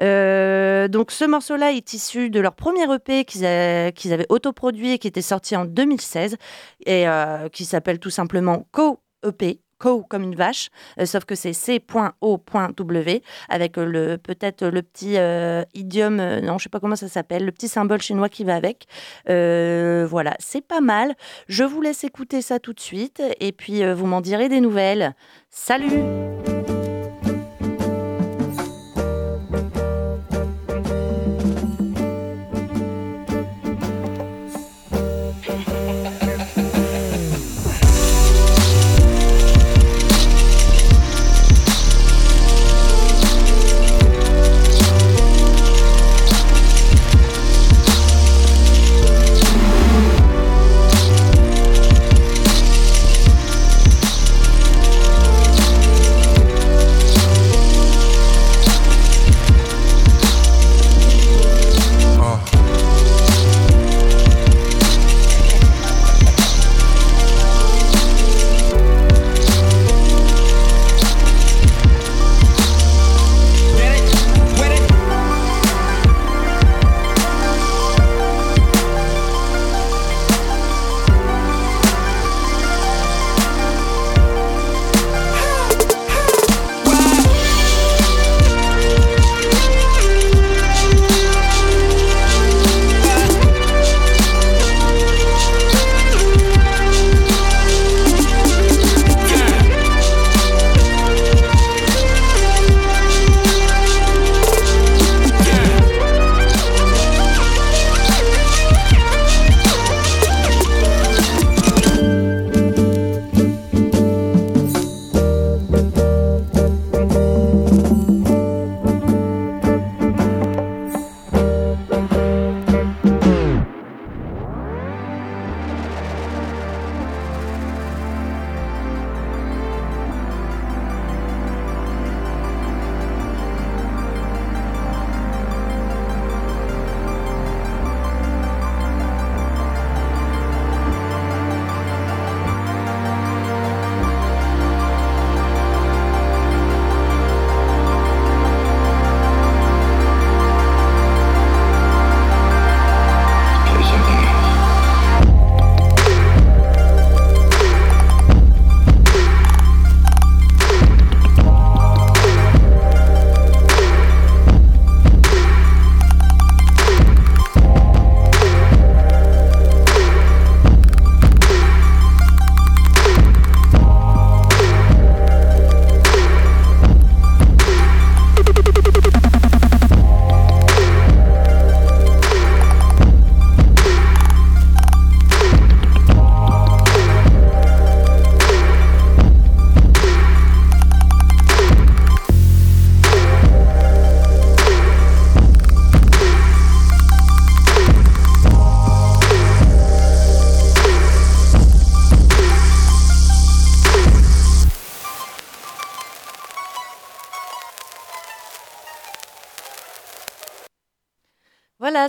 Euh, 0.00 0.88
donc 0.88 1.10
ce 1.10 1.24
morceau-là 1.24 1.72
est 1.72 1.92
issu 1.92 2.30
de 2.30 2.40
leur 2.40 2.54
premier 2.54 2.84
EP 2.92 3.24
qu'ils 3.24 3.46
qu'ils 3.94 4.12
avaient 4.12 4.26
autoproduit 4.28 4.92
et 4.92 4.98
qui 4.98 5.08
était 5.08 5.22
sorti 5.22 5.56
en 5.56 5.64
2016 5.64 6.36
et 6.84 7.08
euh, 7.08 7.48
qui 7.48 7.64
s'appelle 7.64 7.98
tout 7.98 8.10
simplement 8.10 8.66
Co 8.72 9.00
EP. 9.26 9.60
Co 9.78 10.02
comme 10.02 10.22
une 10.22 10.34
vache, 10.34 10.70
euh, 10.98 11.06
sauf 11.06 11.24
que 11.24 11.34
c'est 11.34 11.52
C.O.W 11.52 13.22
avec 13.48 13.78
euh, 13.78 13.84
le 13.84 14.16
peut-être 14.18 14.66
le 14.66 14.82
petit 14.82 15.16
euh, 15.16 15.62
idiome, 15.74 16.20
euh, 16.20 16.40
non 16.40 16.58
je 16.58 16.64
sais 16.64 16.68
pas 16.68 16.80
comment 16.80 16.96
ça 16.96 17.08
s'appelle, 17.08 17.44
le 17.44 17.52
petit 17.52 17.68
symbole 17.68 18.00
chinois 18.00 18.28
qui 18.28 18.44
va 18.44 18.56
avec. 18.56 18.86
Euh, 19.28 20.06
voilà, 20.08 20.34
c'est 20.38 20.66
pas 20.66 20.80
mal. 20.80 21.14
Je 21.48 21.64
vous 21.64 21.80
laisse 21.80 22.04
écouter 22.04 22.42
ça 22.42 22.58
tout 22.58 22.72
de 22.72 22.80
suite 22.80 23.22
et 23.40 23.52
puis 23.52 23.82
euh, 23.82 23.94
vous 23.94 24.06
m'en 24.06 24.20
direz 24.20 24.48
des 24.48 24.60
nouvelles. 24.60 25.14
Salut 25.50 26.02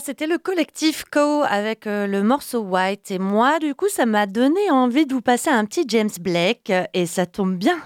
C'était 0.04 0.28
le 0.28 0.38
collectif 0.38 0.77
Co 1.12 1.44
avec 1.44 1.88
euh, 1.88 2.06
le 2.06 2.22
morceau 2.22 2.60
White. 2.60 3.10
Et 3.10 3.18
moi, 3.18 3.58
du 3.58 3.74
coup, 3.74 3.90
ça 3.90 4.06
m'a 4.06 4.28
donné 4.28 4.70
envie 4.70 5.08
de 5.08 5.14
vous 5.14 5.22
passer 5.22 5.50
un 5.50 5.66
petit 5.66 5.86
James 5.88 6.12
Blake. 6.22 6.72
Et 6.94 7.08
ça 7.08 7.26
tombe 7.26 7.56
bien, 7.56 7.80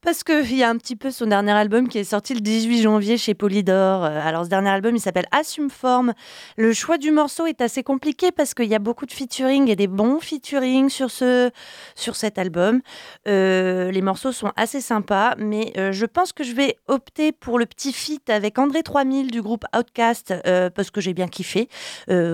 parce 0.00 0.24
qu'il 0.24 0.56
y 0.56 0.64
a 0.64 0.68
un 0.68 0.76
petit 0.76 0.96
peu 0.96 1.12
son 1.12 1.26
dernier 1.26 1.52
album 1.52 1.86
qui 1.86 1.98
est 1.98 2.04
sorti 2.04 2.34
le 2.34 2.40
18 2.40 2.82
janvier 2.82 3.16
chez 3.16 3.34
Polydor. 3.34 4.04
Euh, 4.04 4.20
Alors, 4.24 4.44
ce 4.44 4.50
dernier 4.50 4.70
album, 4.70 4.96
il 4.96 5.00
s'appelle 5.00 5.26
Assume 5.30 5.70
Forme. 5.70 6.14
Le 6.56 6.72
choix 6.72 6.98
du 6.98 7.12
morceau 7.12 7.46
est 7.46 7.60
assez 7.60 7.84
compliqué 7.84 8.32
parce 8.32 8.54
qu'il 8.54 8.66
y 8.66 8.74
a 8.74 8.80
beaucoup 8.80 9.06
de 9.06 9.12
featuring 9.12 9.70
et 9.70 9.76
des 9.76 9.86
bons 9.86 10.18
featuring 10.18 10.88
sur, 10.88 11.12
ce, 11.12 11.50
sur 11.94 12.16
cet 12.16 12.38
album. 12.38 12.80
Euh, 13.28 13.92
les 13.92 14.02
morceaux 14.02 14.32
sont 14.32 14.50
assez 14.56 14.80
sympas, 14.80 15.36
mais 15.38 15.72
je 15.76 16.06
pense 16.06 16.32
que 16.32 16.42
je 16.42 16.54
vais 16.54 16.76
opter 16.88 17.30
pour 17.30 17.60
le 17.60 17.66
petit 17.66 17.92
feat 17.92 18.28
avec 18.30 18.58
André 18.58 18.82
3000 18.82 19.30
du 19.30 19.42
groupe 19.42 19.64
Outcast 19.76 20.34
parce 20.74 20.90
que 20.90 21.00
j'ai 21.00 21.14
bien 21.14 21.28
kiffé. 21.28 21.68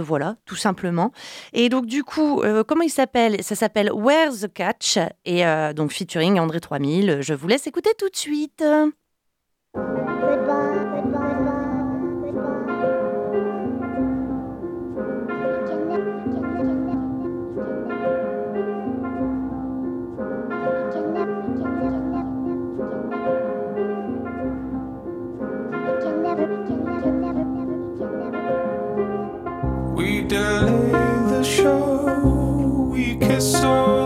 Voilà, 0.00 0.36
tout 0.44 0.56
simplement. 0.56 1.12
Et 1.52 1.68
donc, 1.68 1.86
du 1.86 2.04
coup, 2.04 2.42
euh, 2.42 2.64
comment 2.64 2.82
il 2.82 2.90
s'appelle? 2.90 3.42
Ça 3.42 3.54
s'appelle 3.54 3.90
Where's 3.92 4.40
the 4.40 4.52
Catch? 4.52 4.98
Et 5.24 5.46
euh, 5.46 5.72
donc 5.72 5.92
featuring 5.92 6.38
André 6.38 6.60
3000. 6.60 7.18
Je 7.20 7.34
vous 7.34 7.48
laisse 7.48 7.66
écouter 7.66 7.90
tout 7.98 8.08
de 8.08 8.16
suite. 8.16 8.64
story 33.58 33.97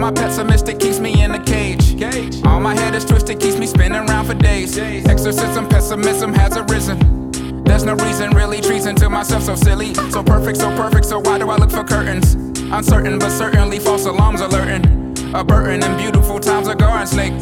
my 0.00 0.10
pessimistic 0.10 0.80
keeps 0.80 0.98
me 0.98 1.22
in 1.22 1.32
a 1.32 1.44
cage. 1.44 1.98
cage. 1.98 2.42
All 2.44 2.58
my 2.58 2.74
head 2.74 2.94
is 2.94 3.04
twisted, 3.04 3.38
keeps 3.38 3.58
me 3.58 3.66
spinning 3.66 4.08
around 4.08 4.26
for 4.26 4.34
days. 4.34 4.78
Exorcism, 4.78 5.68
pessimism 5.68 6.32
has 6.32 6.56
arisen. 6.56 7.30
There's 7.64 7.84
no 7.84 7.94
reason, 7.94 8.30
really 8.30 8.62
treason 8.62 8.96
to 8.96 9.10
myself, 9.10 9.42
so 9.42 9.54
silly. 9.54 9.92
So 9.94 10.22
perfect, 10.22 10.56
so 10.56 10.74
perfect, 10.74 11.04
so 11.04 11.20
why 11.20 11.38
do 11.38 11.50
I 11.50 11.56
look 11.56 11.70
for 11.70 11.84
curtains? 11.84 12.34
Uncertain, 12.72 13.18
but 13.18 13.30
certainly 13.30 13.78
false 13.78 14.06
alarms 14.06 14.40
alerting. 14.40 14.84
A 15.34 15.44
burden 15.44 15.84
and 15.84 15.98
beautiful 15.98 16.40
times 16.40 16.66
a 16.68 16.74
garden 16.74 17.06
snake. 17.06 17.34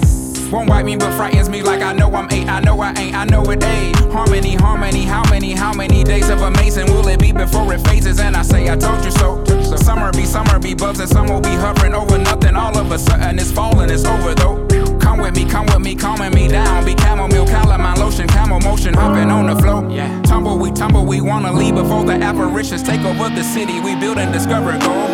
Won't 0.51 0.69
wipe 0.69 0.85
me, 0.85 0.97
but 0.97 1.15
frightens 1.17 1.49
me 1.49 1.63
like 1.63 1.83
I 1.83 1.93
know 1.93 2.13
I'm 2.13 2.29
eight. 2.33 2.49
I 2.49 2.61
know 2.61 2.81
I 2.81 2.93
ain't, 2.99 3.15
I 3.15 3.25
know 3.27 3.45
it 3.51 3.63
ain't. 3.63 3.97
Harmony, 4.11 4.57
harmony, 4.57 5.05
how 5.05 5.23
many, 5.31 5.53
how 5.53 5.73
many 5.73 6.03
days 6.03 6.29
of 6.29 6.41
amazing 6.41 6.87
will 6.87 7.07
it 7.07 7.21
be 7.21 7.31
before 7.31 7.73
it 7.73 7.81
phases? 7.87 8.19
And 8.19 8.35
I 8.35 8.43
say, 8.43 8.69
I 8.69 8.77
told 8.77 9.05
you 9.05 9.13
so. 9.13 9.48
Summer 9.89 10.13
be, 10.13 10.27
summer 10.27 10.59
be 10.59 10.75
buzzing, 10.75 11.07
some 11.07 11.29
will 11.29 11.41
be 11.41 11.49
hovering 11.49 11.95
over 11.95 12.19
nothing. 12.19 12.55
All 12.55 12.77
of 12.77 12.93
a 12.93 12.99
sudden 12.99 13.39
it's 13.39 13.51
falling, 13.51 13.89
it's 13.89 14.05
over 14.05 14.35
though. 14.35 14.67
Come 14.99 15.19
with 15.19 15.35
me, 15.35 15.49
come 15.49 15.65
with 15.65 15.81
me, 15.81 15.95
calming 15.95 16.35
me 16.35 16.47
down. 16.47 16.85
Be 16.85 16.95
chamomile, 16.95 17.47
calamine 17.47 17.97
lotion, 17.97 18.29
camel 18.29 18.61
motion, 18.61 18.93
hopping 18.93 19.31
on 19.31 19.47
the 19.47 19.57
flow. 19.57 19.89
Yeah. 19.89 20.21
Tumble, 20.25 20.59
we 20.59 20.73
tumble, 20.73 21.07
we 21.07 21.23
wanna 21.23 21.51
leave 21.55 21.75
before 21.75 22.05
the 22.05 22.13
apparitions 22.13 22.83
take 22.83 23.01
over 23.01 23.31
the 23.31 23.43
city. 23.43 23.81
We 23.81 23.97
build 23.97 24.19
and 24.19 24.31
discover 24.31 24.73
gold. 24.73 25.11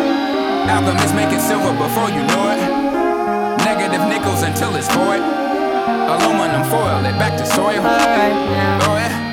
Album 0.67 0.97
is 0.97 1.13
making 1.13 1.39
silver 1.39 1.71
before 1.71 2.09
you 2.09 2.19
know 2.27 2.43
it. 2.51 3.63
Negative 3.63 4.05
nickels 4.09 4.43
until 4.43 4.75
it's 4.75 4.93
void. 4.93 5.23
Aluminum 5.23 6.67
foil 6.69 6.99
it 6.99 7.15
back 7.17 7.37
to 7.37 7.45
soil. 7.45 7.79
Alright 7.79 8.35
now. 8.51 8.91
Oh 8.91 8.95
yeah. 8.97 9.24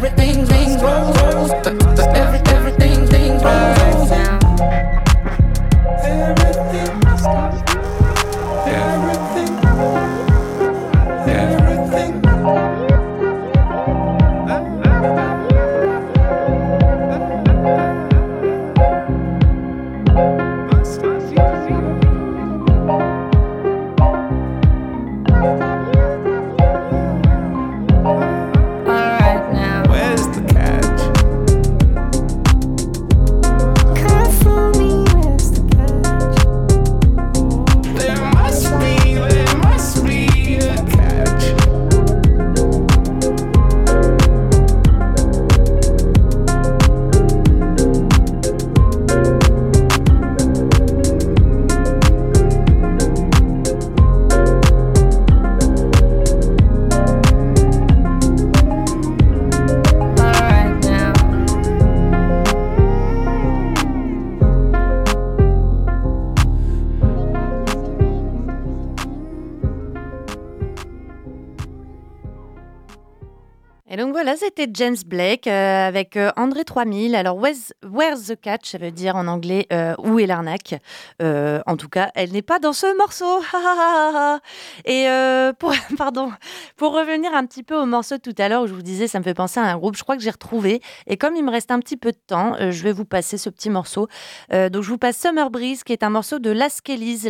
everything's 0.00 0.57
James 74.74 74.96
Blake 75.06 75.46
euh, 75.46 75.86
avec 75.88 76.16
euh, 76.16 76.30
André 76.36 76.64
3000. 76.64 77.14
Alors, 77.14 77.36
where's, 77.36 77.72
the 78.26 78.40
catch 78.40 78.70
Ça 78.70 78.78
veut 78.78 78.90
dire 78.90 79.16
en 79.16 79.26
anglais 79.26 79.66
euh, 79.72 79.94
où 79.98 80.18
est 80.18 80.26
l'arnaque? 80.26 80.74
En 81.20 81.76
tout 81.76 81.88
cas, 81.88 82.10
elle 82.14 82.32
n'est 82.32 82.42
pas 82.42 82.58
dans 82.58 82.72
ce 82.72 82.96
morceau. 82.96 83.42
Et 84.84 85.06
pour, 85.58 85.72
pardon, 85.98 86.32
pour 86.76 86.92
revenir 86.92 87.34
un 87.34 87.44
petit 87.46 87.62
peu 87.62 87.76
au 87.76 87.86
morceau 87.86 88.16
de 88.16 88.22
tout 88.22 88.34
à 88.38 88.48
l'heure 88.48 88.62
où 88.62 88.66
je 88.66 88.74
vous 88.74 88.82
disais, 88.82 89.06
ça 89.08 89.18
me 89.18 89.24
fait 89.24 89.34
penser 89.34 89.60
à 89.60 89.64
un 89.64 89.76
groupe, 89.76 89.96
je 89.96 90.02
crois 90.02 90.16
que 90.16 90.22
j'ai 90.22 90.30
retrouvé. 90.30 90.80
Et 91.06 91.16
comme 91.16 91.36
il 91.36 91.44
me 91.44 91.50
reste 91.50 91.70
un 91.70 91.80
petit 91.80 91.96
peu 91.96 92.12
de 92.12 92.18
temps, 92.26 92.54
je 92.58 92.82
vais 92.82 92.92
vous 92.92 93.04
passer 93.04 93.38
ce 93.38 93.50
petit 93.50 93.70
morceau. 93.70 94.08
Donc, 94.50 94.82
je 94.82 94.88
vous 94.88 94.98
passe 94.98 95.18
Summer 95.18 95.50
Breeze, 95.50 95.84
qui 95.84 95.92
est 95.92 96.02
un 96.02 96.10
morceau 96.10 96.38
de 96.38 96.50
Las 96.50 96.80
Kellys. 96.80 97.28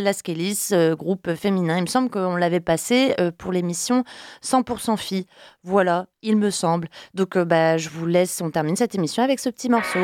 Groupe 0.97 1.33
féminin. 1.35 1.77
Il 1.77 1.83
me 1.83 1.87
semble 1.87 2.09
qu'on 2.09 2.35
l'avait 2.35 2.59
passé 2.59 3.15
pour 3.37 3.51
l'émission 3.51 4.03
100% 4.43 4.97
filles. 4.97 5.25
Voilà, 5.63 6.07
il 6.21 6.37
me 6.37 6.51
semble. 6.51 6.87
Donc, 7.13 7.35
euh, 7.35 7.43
bah, 7.43 7.77
je 7.77 7.89
vous 7.89 8.05
laisse, 8.05 8.39
on 8.41 8.49
termine 8.49 8.75
cette 8.75 8.95
émission 8.95 9.23
avec 9.23 9.39
ce 9.39 9.49
petit 9.49 9.69
morceau. 9.69 9.99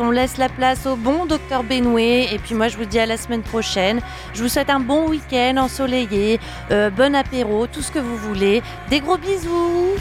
On 0.00 0.10
laisse 0.10 0.38
la 0.38 0.48
place 0.48 0.86
au 0.86 0.96
bon 0.96 1.26
docteur 1.26 1.62
Benoué. 1.62 2.28
Et 2.32 2.38
puis 2.38 2.54
moi, 2.54 2.68
je 2.68 2.76
vous 2.76 2.84
dis 2.84 2.98
à 2.98 3.06
la 3.06 3.16
semaine 3.16 3.42
prochaine. 3.42 4.00
Je 4.34 4.42
vous 4.42 4.48
souhaite 4.48 4.70
un 4.70 4.80
bon 4.80 5.08
week-end 5.08 5.56
ensoleillé, 5.58 6.40
euh, 6.70 6.90
bon 6.90 7.14
apéro, 7.14 7.66
tout 7.66 7.82
ce 7.82 7.90
que 7.92 7.98
vous 7.98 8.16
voulez. 8.16 8.62
Des 8.90 9.00
gros 9.00 9.18
bisous. 9.18 9.94